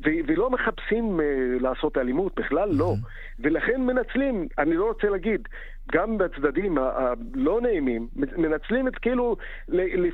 [0.05, 2.95] ו- ולא מחפשים uh, לעשות אלימות, בכלל לא.
[3.41, 5.49] ולכן מנצלים, אני לא רוצה להגיד,
[5.93, 9.37] גם בצדדים הלא נעימים, מנצלים את כאילו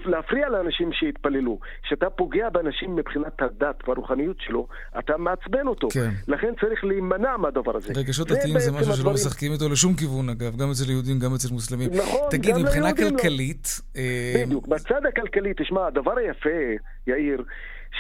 [0.05, 1.59] להפריע לאנשים שיתפללו.
[1.83, 4.67] כשאתה פוגע באנשים מבחינת הדת והרוחניות שלו,
[4.99, 5.89] אתה מעצבן אותו.
[5.89, 6.11] כן.
[6.29, 7.93] לכן צריך להימנע מהדבר הזה.
[7.97, 11.49] רגשות דתיים זה משהו שלא משחקים איתו לשום כיוון, אגב, גם אצל יהודים, גם אצל
[11.53, 11.91] מוסלמים.
[11.95, 12.97] נכון, תגיד, מבחינה לא.
[12.97, 13.81] כלכלית...
[13.97, 16.59] אה, בדיוק, בצד הכלכלי, תשמע, הדבר היפה,
[17.07, 17.45] יאיר,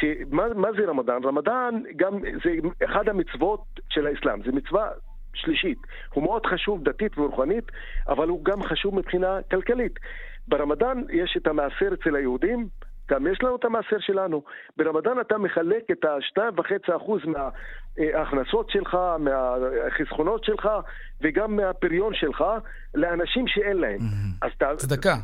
[0.00, 1.24] שמה מה זה רמדאן?
[1.24, 2.12] רמדאן גם
[2.44, 2.50] זה
[2.84, 4.88] אחד המצוות של האסלאם, זה מצווה
[5.38, 5.78] שלישית.
[6.14, 7.64] הוא מאוד חשוב דתית ורוחנית,
[8.08, 9.98] אבל הוא גם חשוב מבחינה כלכלית.
[10.48, 12.68] ברמדאן יש את המעשר אצל היהודים,
[13.10, 14.42] גם יש לנו את המעשר שלנו.
[14.76, 20.68] ברמדאן אתה מחלק את ה-2.5% מההכנסות שלך, מהחסכונות שלך
[21.20, 22.44] וגם מהפריון שלך
[22.94, 23.98] לאנשים שאין להם.
[24.76, 25.14] צדקה,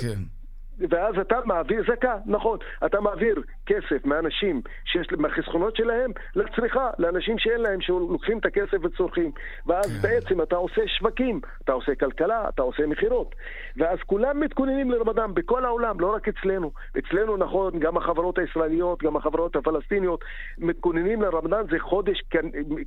[0.00, 0.41] כן.
[0.78, 7.60] ואז אתה מעביר, זכה, נכון, אתה מעביר כסף מאנשים שיש, מהחסכונות שלהם לצריכה, לאנשים שאין
[7.60, 9.30] להם, שלוקחים את הכסף וצורכים.
[9.66, 10.08] ואז כן.
[10.08, 13.34] בעצם אתה עושה שווקים, אתה עושה כלכלה, אתה עושה מכירות.
[13.76, 16.72] ואז כולם מתכוננים לרמדאן בכל העולם, לא רק אצלנו.
[16.98, 20.24] אצלנו, נכון, גם החברות הישראליות, גם החברות הפלסטיניות,
[20.58, 22.22] מתכוננים לרמדאן, זה חודש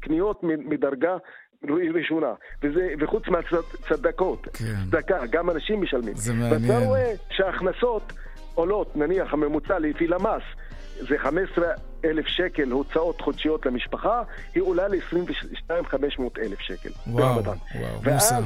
[0.01, 1.17] קניות מדרגה
[1.95, 2.33] ראשונה,
[2.63, 4.65] וזה, וחוץ מהצדקות, כן.
[4.85, 6.15] צדקה, גם אנשים משלמים.
[6.15, 6.71] זה מעניין.
[6.71, 8.13] ואתה רואה שההכנסות
[8.55, 10.43] עולות, נניח הממוצע לפי למ"ס,
[10.99, 11.65] זה 15
[12.05, 14.21] אלף שקל הוצאות חודשיות למשפחה,
[14.55, 16.89] היא עולה ל-22,500 אלף שקל.
[17.07, 17.55] וואו, וואו,
[18.13, 18.39] מוסר.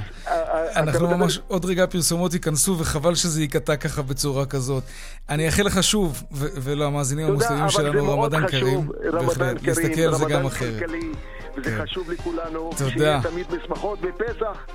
[0.76, 4.84] אנחנו ממש, עוד רגע הפרסומות ייכנסו, וחבל שזה ייקטע ככה בצורה כזאת.
[5.30, 8.88] אני אאחל לך שוב, ולמאזינים המוסלמים שלנו, רמדאן כרים.
[9.12, 10.74] בהחלט, להסתכל על זה גם אחרת.
[10.74, 11.84] וזה כן.
[11.84, 12.70] חשוב לכולנו.
[12.78, 12.90] תודה.
[12.90, 14.66] שיהיה תמיד בשמחות בפסח.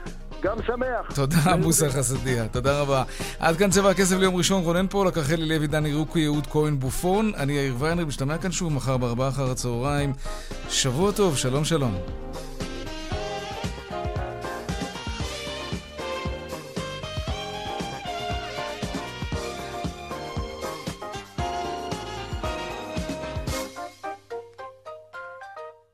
[0.42, 1.14] גם שמח.
[1.14, 3.02] תודה, מוסר חסדיה, תודה רבה.
[3.38, 7.32] עד כאן צבע הכסף ליום ראשון, רונן פולק, רחלי לוי, דני רוקו, יהוד כהן בופון.
[7.36, 10.12] אני יאיר ויינר, משתמע כאן שוב מחר בארבעה אחר הצהריים.
[10.68, 11.94] שבוע טוב, שלום שלום.